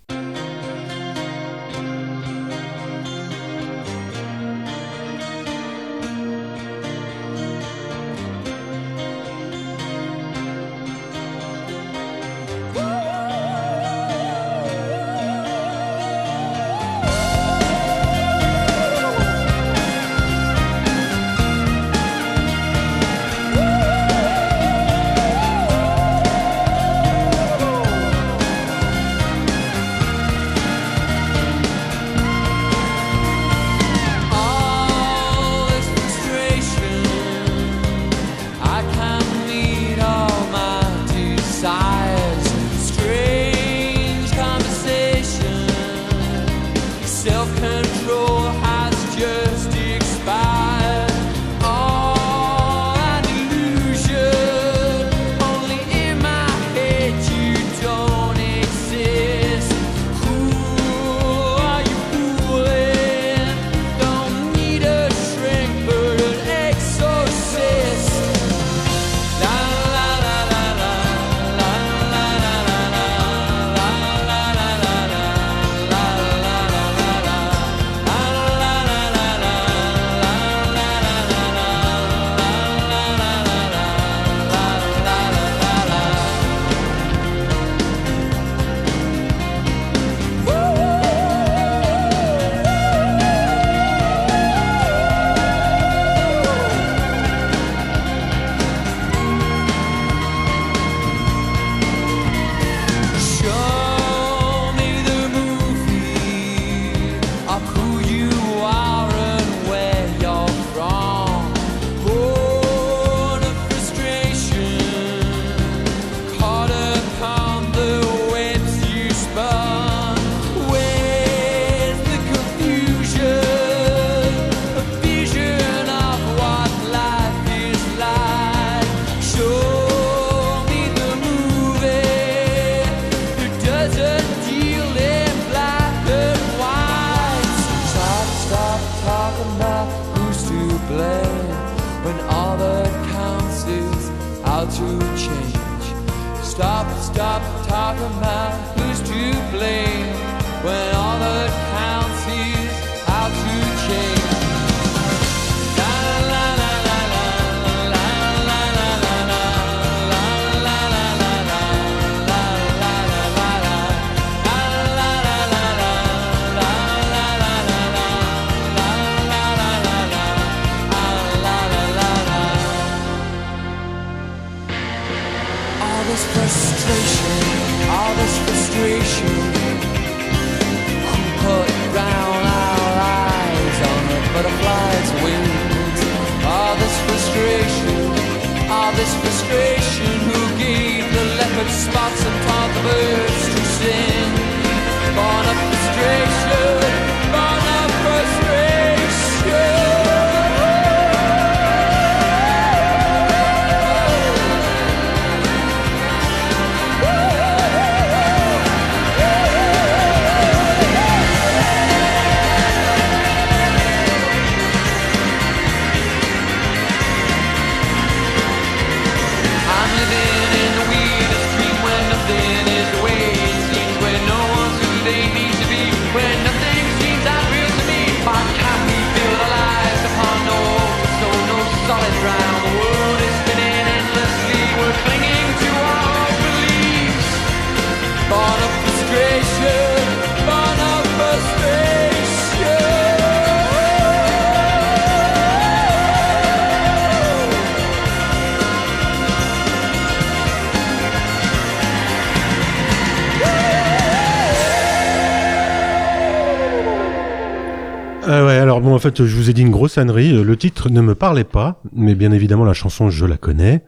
[258.31, 260.31] En fait, je vous ai dit une grosse ânerie.
[260.43, 263.83] Le titre ne me parlait pas, mais bien évidemment, la chanson, je la connais.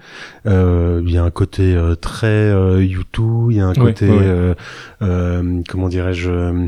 [0.45, 3.75] Euh, Il y a un côté euh, très euh, U2, il y a un Ouais,
[3.93, 4.23] côté, ouais, ouais.
[4.25, 4.53] euh,
[5.01, 6.67] euh, comment dirais-je, euh,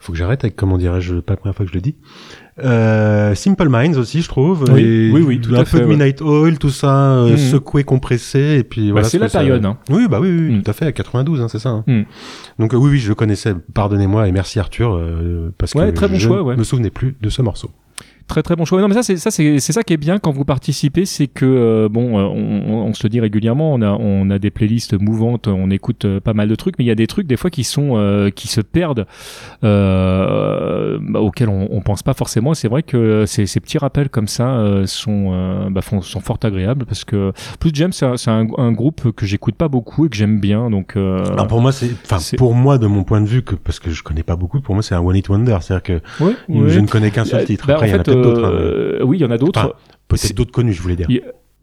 [0.00, 1.96] faut que j'arrête avec comment dirais-je, pas la première fois que je le dis.
[2.64, 4.64] Euh, Simple Minds aussi, je trouve.
[4.72, 5.88] Oui, et oui, oui, tout un à peu fait, de ouais.
[5.90, 7.36] Midnight Oil, tout ça, euh, Mhm.
[7.36, 9.04] secoué, compressé, et puis voilà.
[9.08, 9.76] c'est ce la ça- période, hein.
[9.90, 10.62] Oui, bah oui, oui, Mm.
[10.62, 11.70] tout à fait, à 92, hein, c'est ça.
[11.70, 11.84] hein.
[11.86, 12.02] Mm.
[12.58, 13.54] Donc euh, oui, oui, je le connaissais.
[13.74, 15.00] Pardonnez-moi et merci Arthur,
[15.58, 16.54] parce Ouais, que très bon je choix, ouais.
[16.54, 17.70] ne me souvenais plus de ce morceau.
[18.28, 18.80] Très très bon choix.
[18.80, 21.26] Non mais ça c'est ça c'est c'est ça qui est bien quand vous participez, c'est
[21.26, 24.50] que euh, bon euh, on, on se le dit régulièrement, on a on a des
[24.50, 27.26] playlists mouvantes, on écoute euh, pas mal de trucs, mais il y a des trucs
[27.26, 29.06] des fois qui sont euh, qui se perdent
[29.64, 32.54] euh, bah, auxquels on, on pense pas forcément.
[32.54, 36.38] C'est vrai que ces, ces petits rappels comme ça euh, sont bah, font- sont fort
[36.42, 40.08] agréables parce que plus James c'est un, c'est un, groupe que j'écoute pas beaucoup et
[40.08, 40.96] que j'aime bien donc.
[40.96, 43.78] euh, Alors pour moi, c'est, enfin pour moi de mon point de vue, que parce
[43.80, 46.34] que je connais pas beaucoup, pour moi c'est un one hit wonder, c'est-à-dire que Ouais,
[46.48, 47.66] je ne connais qu'un seul titre.
[47.66, 48.44] bah, Après, en fait, d'autres.
[48.44, 49.60] hein, euh, oui, il y en a d'autres.
[49.60, 49.72] Enfin,
[50.08, 51.06] peut-être d'autres connus, je voulais dire.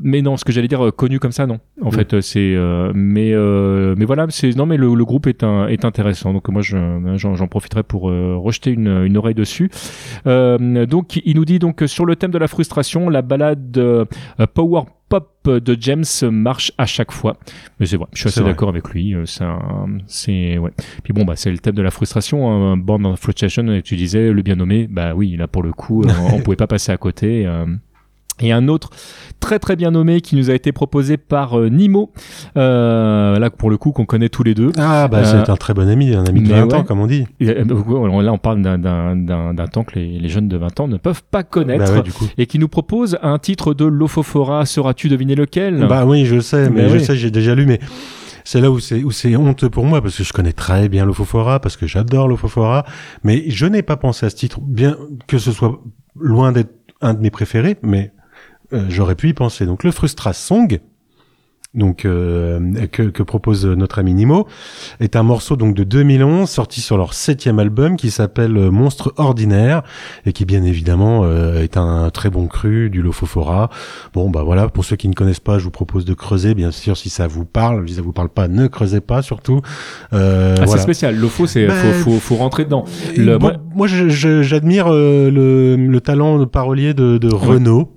[0.02, 1.60] Mais non, ce que j'allais dire euh, connu comme ça, non.
[1.82, 1.96] En Oui.
[1.96, 5.44] fait, euh, c'est euh, mais euh, mais voilà, c'est non mais le, le groupe est
[5.44, 6.32] un, est intéressant.
[6.32, 6.78] Donc moi, je-
[7.18, 9.70] j'en profiterai pour euh, rejeter une, une oreille dessus.
[10.26, 14.06] Euh, donc il nous dit donc sur le thème de la frustration, la balade euh,
[14.54, 17.38] Power Pop de James marche à chaque fois.
[17.80, 19.16] Mais c'est vrai, je suis assez d'accord avec lui.
[19.16, 19.26] euh,
[20.08, 20.72] C'est ouais.
[21.04, 22.50] Puis bon bah c'est le thème de la frustration.
[22.52, 24.88] Hein, Born of Frustration, tu disais le bien nommé.
[24.88, 27.46] Bah oui, là pour le coup, euh, on pouvait pas passer à côté.
[27.46, 27.66] euh,
[28.42, 28.90] et un autre
[29.40, 32.12] très très bien nommé qui nous a été proposé par euh, Nimo,
[32.58, 34.72] euh, là pour le coup qu'on connaît tous les deux.
[34.78, 37.00] Ah bah Euh, c'est un très bon ami, un ami de mais 20 ans comme
[37.00, 37.26] on dit.
[37.40, 37.64] Et, euh,
[38.24, 40.88] Là on parle d'un- d'un d'un- d'un temps que les, les jeunes de 20 ans
[40.88, 41.86] ne peuvent pas connaître.
[41.86, 42.26] Bah ouais, du coup.
[42.38, 44.66] Et qui nous propose un titre de Lofofora.
[44.66, 45.86] Sauras-tu deviner lequel?
[45.88, 47.04] Bah oui, je sais, mais Bah je oui.
[47.06, 47.80] sais, j'ai déjà lu, mais
[48.44, 51.06] c'est là où c'est où c'est honteux pour moi parce que je connais très bien
[51.06, 52.86] l'Ofofora, parce que j'adore l'Ofofora,
[53.24, 55.80] mais je n'ai pas pensé à ce titre, bien que ce soit
[56.20, 56.72] loin d'être
[57.02, 58.12] un de mes préférés, mais
[58.74, 59.66] euh, j'aurais pu y penser.
[59.66, 60.80] Donc le Frustra Song.
[61.76, 64.48] Donc euh, que, que propose notre ami Nimo
[65.00, 69.14] est un morceau donc de 2011 sorti sur leur septième album qui s'appelle euh, Monstre
[69.18, 69.84] ordinaire
[70.26, 73.70] et qui bien évidemment euh, est un très bon cru du Lofofora.
[74.16, 76.72] Bon bah voilà pour ceux qui ne connaissent pas je vous propose de creuser bien
[76.72, 79.62] sûr si ça vous parle si ça vous parle pas ne creusez pas surtout.
[80.14, 80.72] Euh, Ah, voilà.
[80.72, 81.16] C'est spécial.
[81.18, 82.86] Lofo, c'est Bah, faut, faut, faut rentrer dedans.
[83.16, 87.92] Le- bon, moi- j'admire euh, le, le talent de parolier de, de Renaud.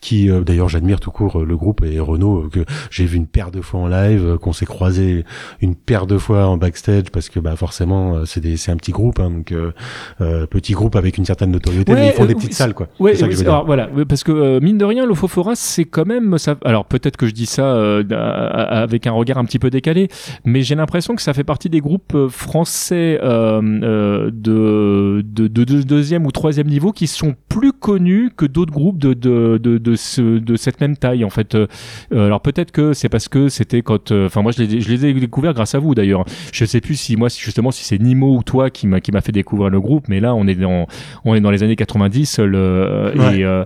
[0.00, 3.16] Qui euh, d'ailleurs j'admire tout court euh, le groupe et Renaud euh, que j'ai vu
[3.16, 5.24] une paire de fois en live, euh, qu'on s'est croisé
[5.60, 8.92] une paire de fois en backstage parce que bah forcément c'est des c'est un petit
[8.92, 12.54] groupe hein, donc euh, petit groupe avec une certaine notoriété mais ils font des petites
[12.54, 12.88] salles quoi.
[13.00, 13.66] Ouais, c'est ça que oui, je veux alors, dire.
[13.66, 16.56] voilà, parce que mine de rien, le Fofora, c'est quand même ça.
[16.64, 20.08] Alors peut-être que je dis ça euh, avec un regard un petit peu décalé,
[20.44, 25.64] mais j'ai l'impression que ça fait partie des groupes français euh, euh, de, de, de,
[25.64, 29.78] de deuxième ou troisième niveau qui sont plus connus que d'autres groupes de de de
[29.78, 31.54] de, ce, de cette même taille en fait.
[31.54, 31.66] Euh,
[32.10, 35.06] alors peut-être que c'est parce que c'était quand, euh, enfin moi je les, je les
[35.06, 36.24] ai découverts grâce à vous d'ailleurs.
[36.52, 39.20] Je sais plus si moi justement si c'est Nimo ou toi qui m'a qui m'a
[39.20, 40.86] fait découvrir le groupe, mais là on est dans
[41.24, 43.38] on est dans les années 90 le Ouais.
[43.40, 43.64] et euh,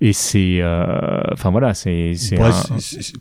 [0.00, 2.14] et c'est euh, enfin voilà c'est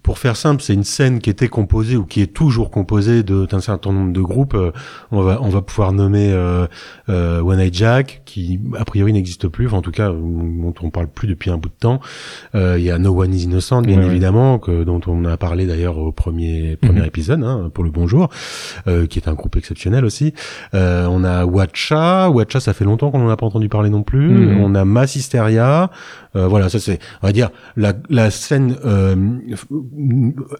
[0.03, 3.45] pour faire simple, c'est une scène qui était composée ou qui est toujours composée de-
[3.45, 4.53] d'un certain nombre de groupes.
[4.53, 4.71] Euh,
[5.11, 6.67] on va on va pouvoir nommer euh,
[7.09, 10.89] euh, One Eye Jack, qui a priori n'existe plus, enfin, en tout cas dont on
[10.89, 11.99] parle plus depuis un bout de temps.
[12.55, 14.09] Euh, Il y a No One Is Innocent, bien Ouais, ouais.
[14.11, 17.05] évidemment, que dont on a parlé d'ailleurs au premier premier Mhm.
[17.05, 18.29] épisode hein, pour le Bonjour,
[18.87, 20.33] euh, qui est un groupe exceptionnel aussi.
[20.73, 24.03] Euh, on a Watcha, Watcha, ça fait longtemps qu'on n'en a pas entendu parler non
[24.03, 24.29] plus.
[24.29, 24.61] Mhm.
[24.61, 25.91] On a Mass Hysteria.
[26.35, 29.15] Euh, voilà, ça c'est, on va dire, la, la scène euh,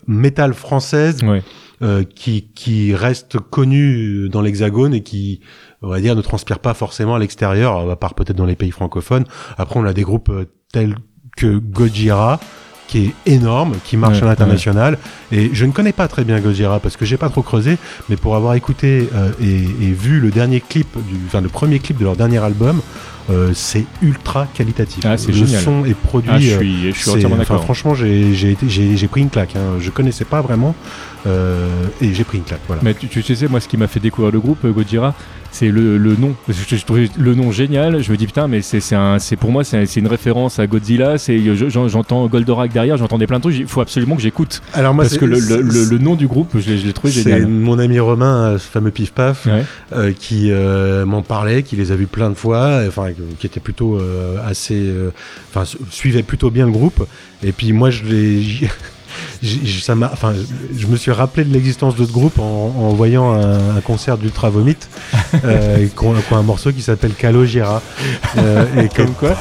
[0.08, 1.42] métal française Ouais.
[1.82, 5.42] euh, qui, qui reste connue dans l'Hexagone et qui,
[5.82, 8.72] on va dire, ne transpire pas forcément à l'extérieur, à part peut-être dans les pays
[8.72, 9.26] francophones.
[9.58, 10.32] Après, on a des groupes
[10.72, 10.96] tels
[11.40, 12.40] que Gojira
[12.88, 14.98] qui est énorme, qui marche Ouais, à l'international.
[15.32, 17.78] Et je ne connais pas très bien Gojira parce que j'ai pas trop creusé,
[18.10, 21.78] mais pour avoir écouté euh, et, et vu le dernier clip, du, enfin le premier
[21.78, 22.82] clip de leur dernier album,
[23.30, 25.06] euh, c'est ultra qualitatif.
[25.06, 25.62] Ah, le génial.
[25.62, 26.32] son est produit.
[26.34, 27.64] Ah, je euh, suis- je suis entièrement enfin, d'accord.
[27.64, 28.56] franchement, j'ai
[29.12, 29.56] pris une claque.
[29.56, 29.78] Hein.
[29.80, 30.74] Je connaissais pas vraiment
[31.28, 31.68] euh,
[32.02, 32.62] et j'ai pris une claque.
[32.66, 32.82] Voilà.
[32.84, 35.14] Mais tu, tu sais, moi, ce qui m'a fait découvrir le groupe, Gojira,
[35.52, 36.36] c'est le, le nom.
[36.48, 38.02] Je, je trouvais le nom génial.
[38.04, 40.60] Je me dis, putain, mais c'est c'est un- c'est pour moi, c'est c'est une référence
[40.60, 41.18] à Godzilla.
[41.18, 43.56] C'est je- j'en- J'entends Goldorak derrière, j'entendais plein de trucs.
[43.58, 44.62] Il faut absolument que j'écoute.
[44.74, 46.94] Alors moi, Parce c'est- que le, le, c'est- le- le nom du groupe, je l'ai
[46.94, 47.48] trouvé C'est génial.
[47.48, 49.64] mon ami Romain, euh, ce fameux Pif Paf, Ouais.
[49.94, 53.08] euh, qui euh, m'en parlait, qui les a vus plein de fois, enfin
[53.40, 54.92] qui était plutôt euh, assez,
[55.50, 57.06] enfin su- suivait plutôt bien le groupe.
[57.44, 58.44] Et puis moi, je l'ai,
[59.82, 60.34] ça m'a, enfin,
[60.78, 62.44] je me suis rappelé de l'existence de ce groupe en,
[62.78, 64.78] en voyant un, un concert d'Ultra Vomit,
[65.44, 67.82] euh, qui ont un morceau qui s'appelle Calogera.
[68.38, 69.36] Euh, et comme quoi.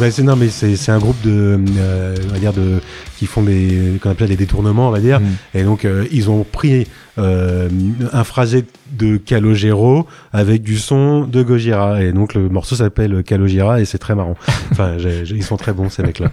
[0.00, 2.80] Ouais, c'est non, mais c'est c'est un groupe de, euh, on va dire de,
[3.18, 5.20] qui font des, qu'on appelle des détournements, on va dire.
[5.54, 6.86] Et donc euh, ils ont pris
[7.18, 7.68] euh,
[8.12, 12.02] un phrasé de Calogero avec du son de Gojira.
[12.02, 14.36] Et donc le morceau s'appelle Calogera et c'est très marrant.
[14.72, 16.30] enfin, j'ai- j'ai- ils sont très bons ces mecs-là.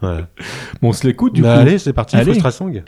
[0.00, 0.28] Voilà.
[0.82, 1.60] Bon, on se l'écoute du Bah, coup.
[1.62, 2.16] Allez, c'est parti.
[2.16, 2.26] Allez.
[2.32, 2.82] Frustra Song.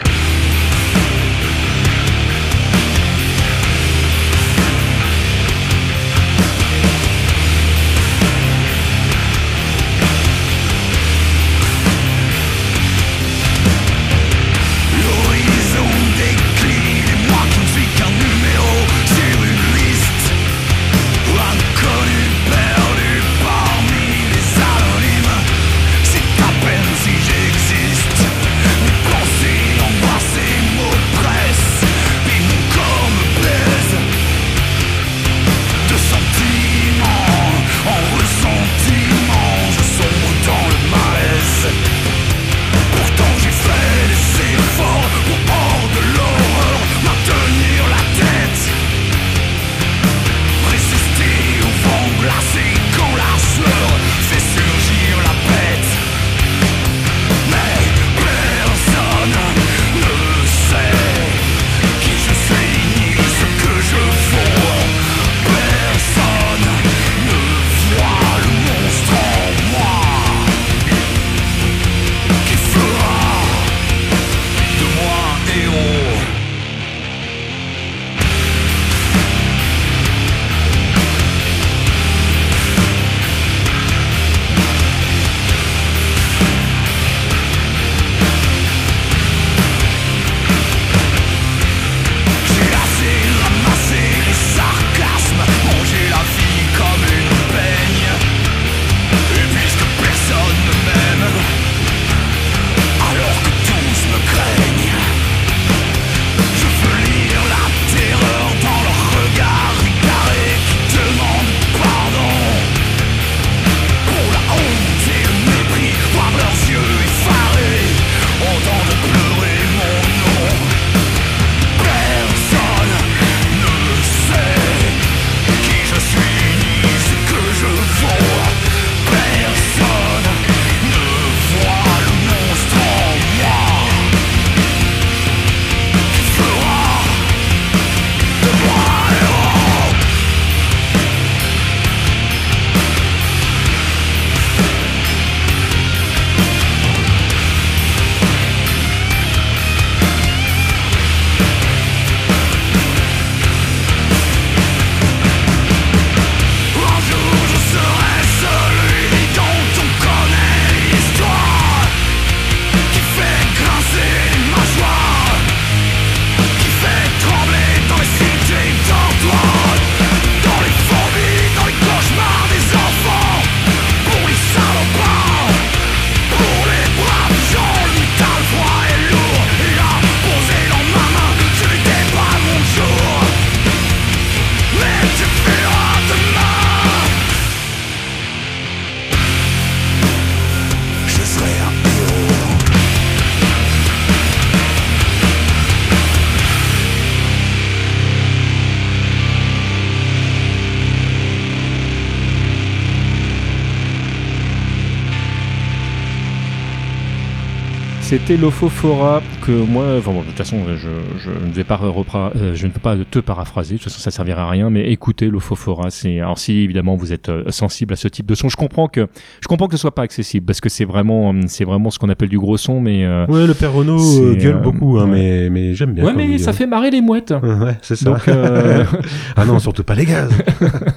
[208.09, 210.89] C'était l'Ophophora que moi, enfin bon, de toute façon, je,
[211.19, 213.75] je ne vais pas repra- euh, je ne peux pas te paraphraser.
[213.75, 214.71] De toute façon, ça servira à rien.
[214.71, 215.91] Mais écoutez l'Ophophora.
[215.91, 218.89] C'est alors si évidemment vous êtes euh, sensible à ce type de son, je comprends
[218.89, 219.09] que
[219.43, 221.99] je comprends que ce soit pas accessible parce que c'est vraiment, euh, c'est vraiment ce
[221.99, 222.81] qu'on appelle du gros son.
[222.81, 225.11] Mais euh, Ouais, le père euh, gueule beaucoup, hein, ouais.
[225.11, 226.05] mais, mais j'aime bien.
[226.07, 227.35] Ouais, mais ça fait marrer les mouettes.
[227.43, 228.07] Ouais, c'est ça.
[228.11, 228.85] Donc, euh,
[229.37, 230.31] ah non, surtout pas les gaz.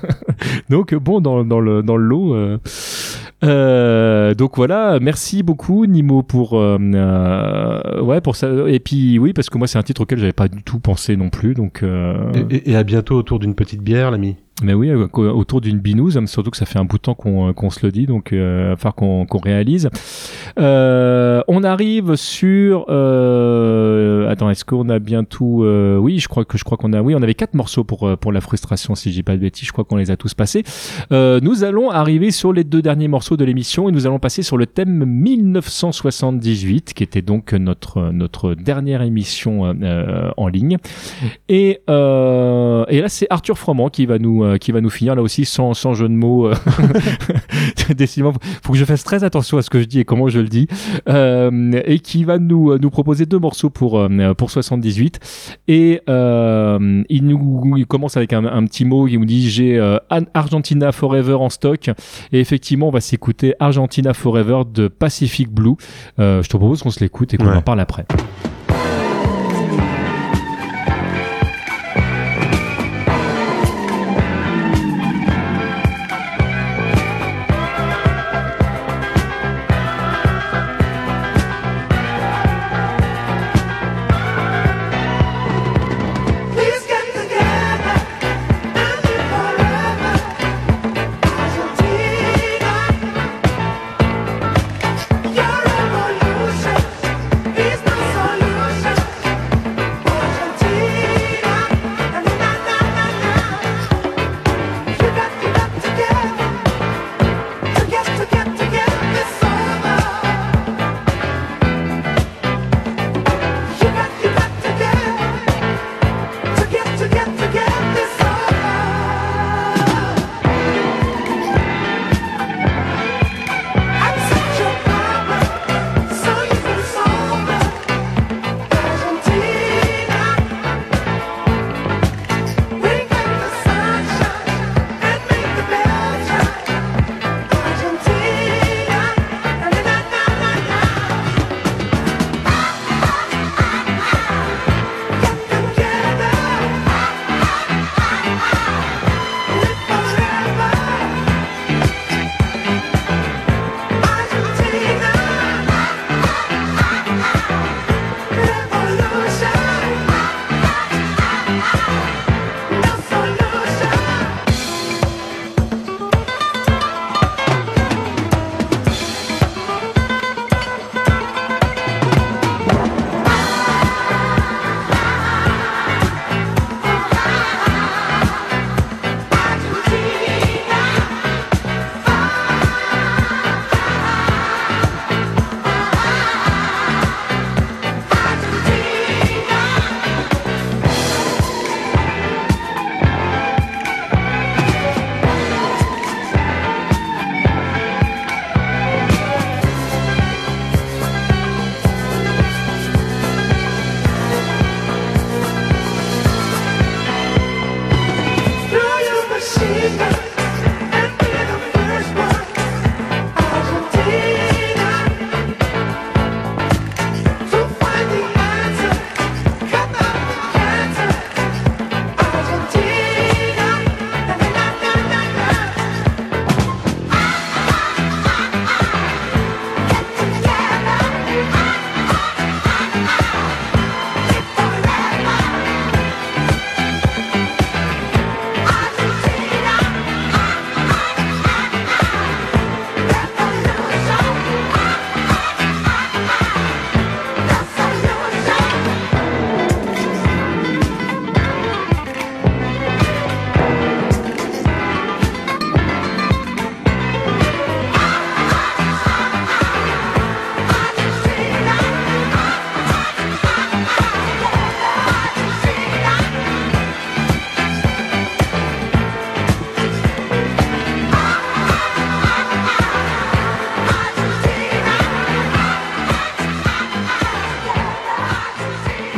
[0.69, 2.35] donc bon, dans, dans le dans le lot.
[2.35, 2.57] euh,
[3.43, 8.49] euh, donc voilà, merci beaucoup Nimo pour euh, euh, ouais pour ça.
[8.67, 11.15] Et puis oui, parce que moi c'est un titre auquel j'avais pas du tout pensé
[11.15, 11.53] non plus.
[11.53, 14.35] Donc euh, Et, à bientôt autour d'une petite bière, l'ami.
[14.63, 17.15] Mais oui, euh, autour d'une binouse, hein, surtout que ça fait un bout de temps
[17.15, 19.89] qu'on euh, qu'on se le dit, donc euh, falloir qu'on qu'on réalise.
[20.59, 22.85] Euh, on arrive sur.
[22.89, 26.93] Euh, attends, est-ce qu'on a bien tout euh, Oui, je crois que je crois qu'on
[26.93, 27.01] a.
[27.01, 29.67] Oui, on avait quatre morceaux pour pour la frustration, si dis pas de bêtises.
[29.67, 30.63] Je crois qu'on les a tous passés.
[31.09, 34.57] Nous allons arriver sur les deux derniers morceaux de l'émission et nous allons passer sur
[34.57, 39.75] le thème 1978, qui était donc notre notre dernière émission
[40.37, 40.77] en ligne.
[41.49, 45.21] Et et là, c'est Arthur Froment qui va nous euh, qui va nous finir là
[45.21, 46.47] aussi sans sans jeu de mots.
[46.47, 46.53] euh,
[47.95, 48.33] Décidément,
[48.63, 50.47] faut que je fasse très attention à ce que je dis et comment je le
[50.47, 50.67] dis.
[51.09, 55.19] Euh, et qui va nous, nous proposer deux morceaux pour, euh, pour 78.
[55.67, 59.77] Et euh, il, nous, il commence avec un, un petit mot, il nous dit j'ai
[59.77, 59.97] euh,
[60.33, 61.89] Argentina Forever en stock.
[62.31, 65.75] Et effectivement, on va s'écouter Argentina Forever de Pacific Blue.
[66.19, 67.57] Euh, je te propose qu'on se l'écoute et qu'on Ouais.
[67.57, 68.05] en parle après.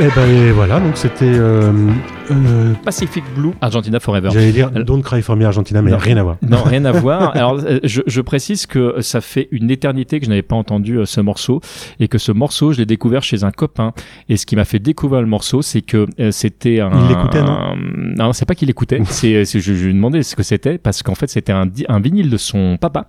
[0.04, 1.40] Et ben et voilà, donc c'était.
[2.32, 4.30] Euh, Pacific Blue, Argentina Forever.
[4.32, 5.98] J'allais dire Don't Cry for Me Argentina, mais Non.
[5.98, 6.38] rien à voir.
[6.42, 7.36] Non, rien à voir.
[7.36, 10.98] Alors, euh, je, je précise que ça fait une éternité que je n'avais pas entendu
[11.00, 11.62] euh, ce morceau
[12.00, 13.94] et que ce morceau, je l'ai découvert chez un copain.
[14.30, 16.92] Et ce qui m'a fait découvrir le morceau, c'est que c'était un.
[16.94, 17.76] Il l'écoutait, non un-
[18.18, 19.02] Non, c'est pas qu'il l'écoutait.
[19.06, 21.66] c'est, je, je lui ai demandé ce que c'était parce qu'en fait, c'était un,
[22.00, 23.08] vinyle de son papa.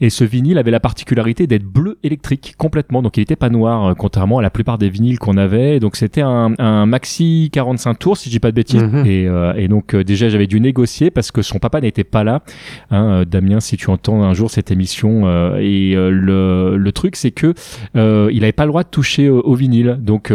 [0.00, 3.02] Et ce vinyle avait la particularité d'être bleu électrique complètement.
[3.02, 5.80] Donc, il était pas noir, contrairement à la plupart des vinyles qu'on avait.
[5.80, 8.82] Donc, c'était un, un maxi 45 tours, si je dis pas de bêtise.
[8.82, 9.04] Mhm.
[9.06, 12.24] Et, euh, et donc euh, déjà j'avais dû négocier parce que son papa n'était pas
[12.24, 12.42] là.
[12.90, 15.24] Hein, euh, Damien, si tu entends un jour cette émission,
[15.58, 17.54] et le, le truc c'est que
[17.94, 19.98] il avait pas le droit de toucher au, vinyle.
[20.00, 20.32] Donc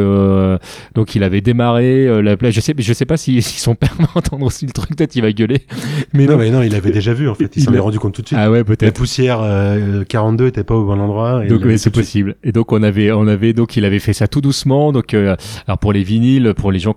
[0.95, 2.53] donc il avait démarré la plage.
[2.53, 4.95] Je sais je sais pas si, si son père va entendre aussi le truc.
[4.95, 5.61] Peut-être il va gueuler.
[6.13, 6.37] Mais non, non.
[6.39, 7.55] mais non, il avait déjà vu en fait.
[7.55, 8.39] Il, Il s'en est a- rendu compte tout de suite.
[8.41, 8.93] Ah ouais La peut-être.
[8.95, 11.45] poussière euh, 42 était pas au bon endroit.
[11.45, 12.35] et Donc oui, c'est possible.
[12.43, 14.91] Et donc on avait, on avait donc il avait fait ça tout doucement.
[14.91, 16.93] Donc alors pour les vinyles, pour les gens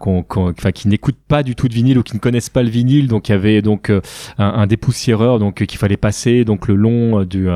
[0.74, 3.28] qui n'écoutent pas du tout de vinyle ou qui ne connaissent pas le vinyle, donc
[3.28, 4.00] il y avait donc euh,
[4.38, 7.48] un, un dépoussiéreur donc euh, qu'il fallait passer donc le long euh, du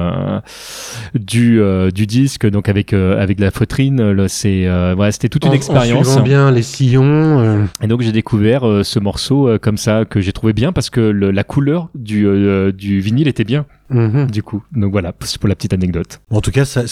[1.15, 1.61] du
[1.95, 4.27] du disque donc avec avec de la feutrine.
[4.29, 6.17] C'est euh, voilà, c'était toute une En- expérience.
[6.17, 7.67] En bien les sillons.
[7.83, 11.31] Et donc j'ai découvert ce morceau comme ça que j'ai trouvé bien parce que le-
[11.31, 12.27] la couleur du
[12.73, 14.31] du vinyle était bien mhm.
[14.31, 14.63] du coup.
[14.73, 16.21] Donc voilà, c'est pour la petite anecdote.
[16.31, 16.83] En tout cas, ça,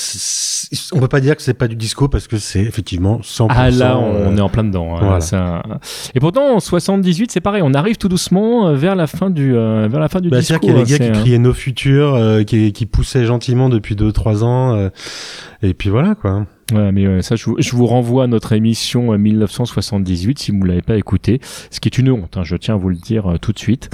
[0.92, 3.47] on peut pas dire que c'est pas du disco parce que c'est effectivement 100%.
[3.51, 4.97] Ah là, on euh, est en plein dedans.
[4.97, 5.01] hein.
[5.01, 5.20] voilà.
[5.20, 5.62] Ça-
[6.14, 7.62] Et pourtant, en 78, c'est pareil.
[7.64, 10.38] On arrive tout doucement euh, vers la fin du, euh, vers la fin du Bah,
[10.40, 10.59] discours.
[10.61, 13.24] C'est-à-dire qu'il y a des gars c'est, qui criaient nos futurs, euh, qui, qui poussaient
[13.24, 14.74] gentiment depuis 2-3 ans.
[14.74, 14.88] euh,
[15.62, 16.47] et puis voilà, quoi.
[16.72, 20.50] Ouais, mais euh, ça, je vous, je vous renvoie à notre émission euh, 1978 si
[20.50, 21.40] vous ne l'avez pas écouté,
[21.70, 23.58] ce qui est une honte, hein, je tiens à vous le dire euh, tout de
[23.58, 23.90] suite.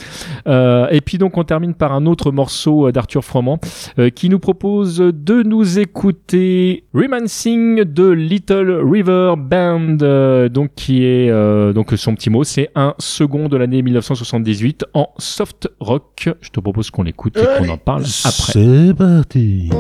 [0.47, 3.59] Euh, et puis donc on termine par un autre morceau euh, d'Arthur Froment
[3.99, 11.05] euh, qui nous propose de nous écouter Remancing de Little River Band, euh, donc qui
[11.05, 16.29] est euh, donc son petit mot, c'est un second de l'année 1978 en soft rock.
[16.41, 18.53] Je te propose qu'on l'écoute et qu'on en parle après.
[18.53, 19.71] C'est parti.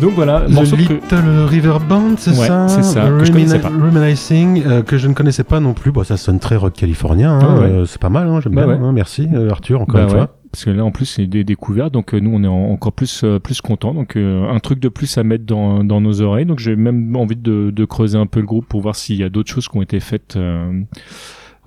[0.00, 3.32] Donc voilà, The morceau que- Little River Band, c'est Ouais, ça c'est ça, que je
[3.32, 3.68] connaissais pas.
[3.68, 5.90] Reminiscing, euh, que je ne connaissais pas non plus.
[5.92, 7.32] Bon, ça sonne très rock californien.
[7.38, 7.66] hein, Ah ouais.
[7.66, 8.74] euh, c'est pas mal, hein, j'aime Bah bien.
[8.76, 8.80] ouais.
[8.86, 10.36] hein, merci euh, Arthur, encore Bah une ouais, fois.
[10.52, 11.92] Parce que là, en plus, c'est des découvertes.
[11.92, 13.94] Donc, euh, nous, on est en- encore plus, euh, plus contents.
[13.94, 16.46] Donc, euh, un truc de plus à mettre dans, dans nos oreilles.
[16.46, 19.22] Donc, j'ai même envie de, de creuser un peu le groupe pour voir s'il y
[19.22, 20.36] a d'autres choses qui ont été faites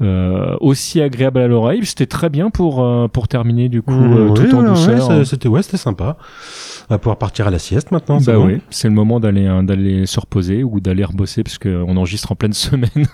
[0.02, 1.86] euh, euh, aussi agréables à l'oreille.
[1.86, 5.10] C'était très bien pour, euh, pour terminer, du coup, euh, Mmh, tout oui, en douceur.
[5.10, 6.18] ouais, c'était ouais, c'était sympa.
[6.90, 8.20] On va pouvoir partir à la sieste maintenant.
[8.20, 11.42] c'est Bah bon oui, c'est le moment d'aller hein, d'aller se reposer ou d'aller rebosser
[11.44, 12.90] parce qu'on enregistre en pleine semaine.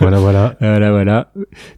[0.00, 0.54] Voilà, voilà.
[0.60, 1.30] Voilà, voilà.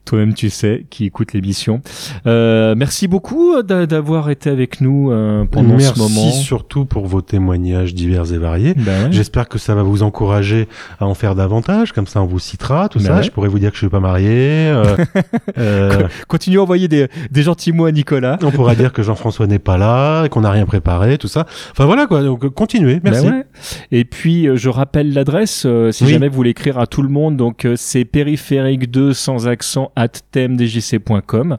[0.04, 1.80] Toi-même, tu sais, qui écoute l'émission.
[2.26, 6.30] Euh, merci beaucoup d'a- d'avoir été avec nous euh, pendant Merci ce moment.
[6.32, 8.74] surtout pour vos témoignages divers et variés.
[8.76, 9.08] Ouais.
[9.10, 10.68] J'espère que ça va vous encourager
[10.98, 13.16] à en faire davantage, comme ça on vous citera, tout Bah ça.
[13.16, 13.22] ouais.
[13.22, 14.28] Je pourrais vous dire que je suis pas marié.
[14.70, 14.96] euh,
[15.58, 18.38] euh, Continuez à envoyer des, des gentils mots à Nicolas.
[18.42, 21.46] on pourra dire que Jean-François n'est pas là, qu'on n'a rien préparé, tout ça.
[21.72, 23.26] Enfin voilà quoi, donc euh, continuez, merci.
[23.26, 23.44] Bah ouais.
[23.92, 26.10] Et puis, je rappelle l'adresse, si Oui.
[26.10, 27.36] jamais vous voulez écrire à tout le monde.
[27.36, 31.56] Donc, c'est périphérique2 sans accent at thèmedjc.com.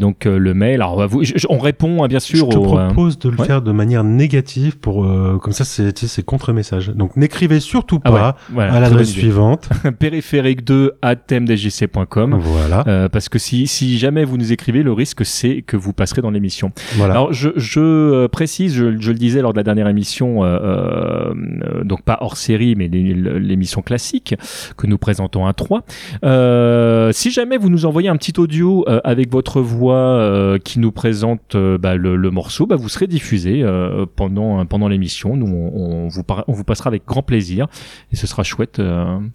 [0.00, 0.74] Donc, le mail.
[0.82, 2.48] Alors, on va vous- je- je- on répond, hein, bien Je sûr.
[2.48, 3.46] te au, euh, propose de le ouais.
[3.46, 5.06] faire de manière négative pour
[5.40, 6.88] comme ça c'est c'est contre-message.
[6.88, 9.68] Donc n'écrivez surtout Ah pas ouais, voilà, à l'adresse suivante.
[10.00, 12.36] périphérique2 at thèmedjc.com.
[12.40, 12.84] Voilà.
[12.86, 16.22] Euh, parce que si, si jamais vous nous écrivez, le risque c'est que vous passerez
[16.22, 16.72] dans l'émission.
[16.96, 17.14] Voilà.
[17.14, 20.58] Alors je, je euh, précise, je, je le disais lors de la dernière émission, euh,
[20.62, 24.34] euh, donc pas hors série, mais l'é- l'émission classique
[24.76, 25.82] que nous présentons à 3.
[26.24, 30.78] Euh, si jamais vous nous envoyez un petit audio euh, avec votre voix euh, qui
[30.78, 35.36] nous présente bah, le, le morceau, bah, vous serez diffusé euh, pendant pendant l'émission.
[35.36, 37.66] Nous on, on vous on vous passera avec grand plaisir
[38.12, 38.80] et ce sera chouette.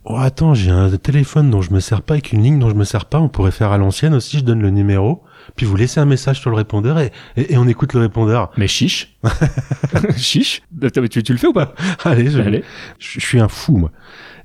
[0.05, 2.75] Oh attends, j'ai un téléphone dont je me sers pas avec une ligne dont je
[2.75, 3.19] me sers pas.
[3.19, 4.37] On pourrait faire à l'ancienne aussi.
[4.39, 5.23] Je donne le numéro,
[5.55, 8.51] puis vous laissez un message sur le répondeur et, et, et on écoute le répondeur.
[8.57, 9.17] Mais chiche.
[10.17, 10.61] chiche.
[10.93, 11.73] Tu, tu le fais ou pas?
[12.03, 12.63] Allez, je, Allez.
[12.99, 13.91] je je suis un fou moi.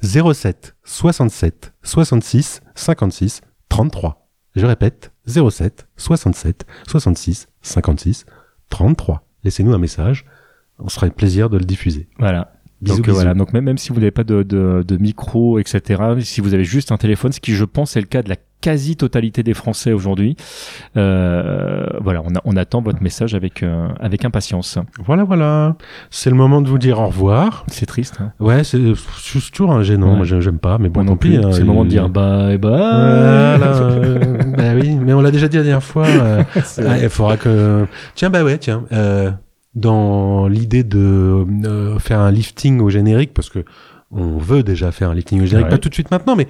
[0.02, 4.28] 07 67 66 56 33.
[4.54, 8.26] Je répète, 07 67 66 56
[8.68, 9.26] 33.
[9.44, 10.24] Laissez-nous un message.
[10.78, 12.08] On sera avec plaisir de le diffuser.
[12.18, 12.52] Voilà.
[12.82, 13.14] Bisous, donc euh, bisous.
[13.14, 16.52] voilà, donc même, même si vous n'avez pas de, de, de micro, etc., si vous
[16.54, 19.54] avez juste un téléphone, ce qui je pense est le cas de la quasi-totalité des
[19.54, 20.36] Français aujourd'hui,
[20.96, 24.78] euh, voilà, on, a- on attend votre message avec, euh, avec impatience.
[25.04, 25.74] Voilà, voilà.
[26.10, 27.64] C'est le moment de vous dire au revoir.
[27.68, 28.18] C'est triste.
[28.20, 28.78] Hein Ouais, c'est
[29.52, 30.12] toujours un gênant.
[30.12, 30.16] Ouais.
[30.28, 31.36] Moi, j'aime pas, mais bon, non tant pis.
[31.36, 32.70] hein, C'est le moment de dire bye bye.
[32.70, 33.74] Voilà.
[33.76, 34.18] euh,
[34.56, 36.06] bah oui, mais on l'a déjà dit la dernière fois.
[36.06, 36.42] euh,
[36.78, 37.86] ah, il faudra que.
[38.14, 38.84] Tiens, bah ouais, tiens.
[39.74, 43.64] Dans l'idée de euh, faire un lifting au générique, parce que
[44.10, 45.70] on veut déjà faire un lifting au générique, Ouais.
[45.70, 46.46] pas tout de suite maintenant, mais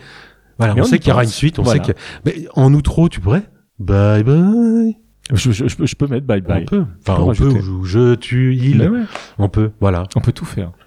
[0.59, 1.83] voilà, Mais on, on sait qu'il y aura une suite, on Voilà.
[1.85, 1.99] sait que.
[2.25, 3.43] Mais en outro, tu pourrais?
[3.79, 4.97] Bye bye.
[5.33, 5.67] Je, je-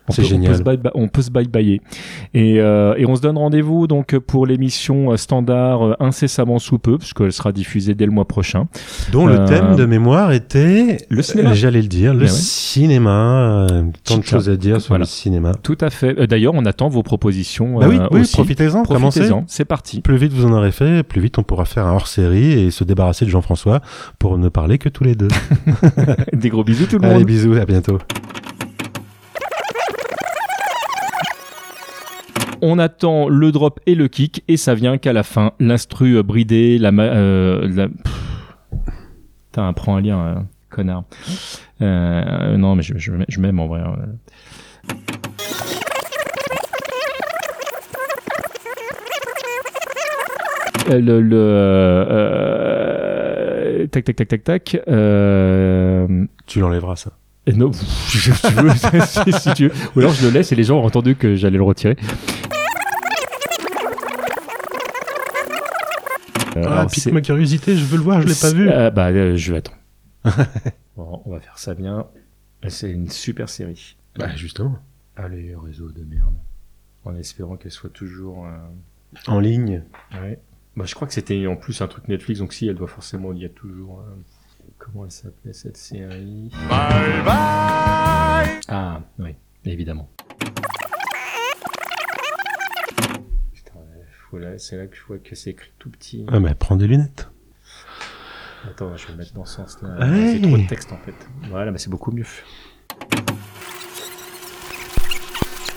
[0.09, 0.61] C'est génial.
[0.93, 1.79] On peut se bye
[2.33, 6.79] Et, euh, et on se donne rendez-vous donc pour l'émission euh, standard euh, incessamment sous
[6.79, 8.67] peu, puisqu'elle sera diffusée dès le mois prochain.
[9.11, 10.97] Dont le thème de mémoire était.
[11.09, 11.53] le cinéma.
[11.53, 12.27] J'allais le dire, le ouais.
[12.27, 13.67] cinéma.
[14.03, 15.03] tant de choses à dire sur Voilà.
[15.03, 15.51] le cinéma.
[15.63, 16.27] Tout à fait.
[16.27, 17.79] D'ailleurs, on attend vos propositions.
[17.79, 19.19] Bah oui, euh, profitez-en, commencez.
[19.21, 20.01] Profitez-en, c'est parti.
[20.01, 22.83] Plus vite vous en aurez fait, plus vite on pourra faire un hors-série et se
[22.83, 23.81] débarrasser de Jean-François
[24.19, 25.27] pour ne parler que tous les deux.
[26.33, 27.25] Des gros bisous tout le Allez, monde.
[27.25, 27.99] bisous, à bientôt.
[32.67, 35.51] On attend le drop et le kick et ça vient qu'à la fin.
[35.59, 36.91] L'instru euh, bridé, la...
[36.91, 37.87] ma- euh, la...
[39.51, 40.33] Putain, prends un lien, euh,
[40.71, 41.03] connard.
[41.83, 43.81] Euh, non, mais je, je, je m'aime en vrai.
[43.81, 44.93] euh.
[50.89, 51.37] Euh, Le, le
[53.79, 57.11] euh, tac tac tac tac tac euh, Tu l'enlèveras ça.
[57.47, 57.71] et non,
[58.07, 58.69] si tu veux,
[59.05, 59.73] si, si tu veux.
[59.95, 61.95] Ou alors je le laisse et les gens ont entendu que j'allais le retirer.
[66.55, 68.69] Ah, alors, pique c'est- ma curiosité, je veux le voir, je l'ai pas vu.
[68.69, 69.77] Euh, bah, euh, je vais attendre.
[70.95, 72.07] bon, on va faire ça bien.
[72.67, 73.95] C'est une super série.
[74.17, 74.77] Bah, justement.
[75.15, 76.33] Allez, réseau de merde.
[77.03, 78.45] En espérant qu'elle soit toujours.
[78.47, 78.57] euh,
[79.27, 79.83] En ligne.
[80.13, 80.39] Ouais.
[80.75, 83.31] Bah, je crois que c'était en plus un truc Netflix, donc si, elle doit forcément
[83.33, 83.99] y a toujours.
[84.01, 84.15] euh,
[84.77, 86.49] Comment elle s'appelait cette série?
[86.69, 88.59] Bye bye.
[88.67, 90.09] Ah, oui, évidemment.
[93.53, 93.79] Putain,
[94.57, 96.25] c'est là que je vois que c'est écrit tout petit.
[96.31, 97.29] Ah, bah, prends des lunettes.
[98.67, 99.95] Attends, je vais le mettre dans ce sens-là.
[100.01, 100.39] Hey.
[100.41, 101.13] C'est trop de texte en fait.
[101.49, 102.25] Voilà, mais c'est beaucoup mieux.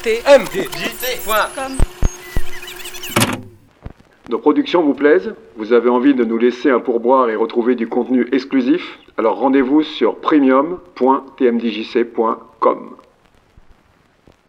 [0.03, 1.73] tmdjc.com
[4.31, 7.89] Nos productions vous plaisent Vous avez envie de nous laisser un pourboire et retrouver du
[7.89, 8.99] contenu exclusif?
[9.19, 12.97] Alors rendez-vous sur premium.tmdjc.com.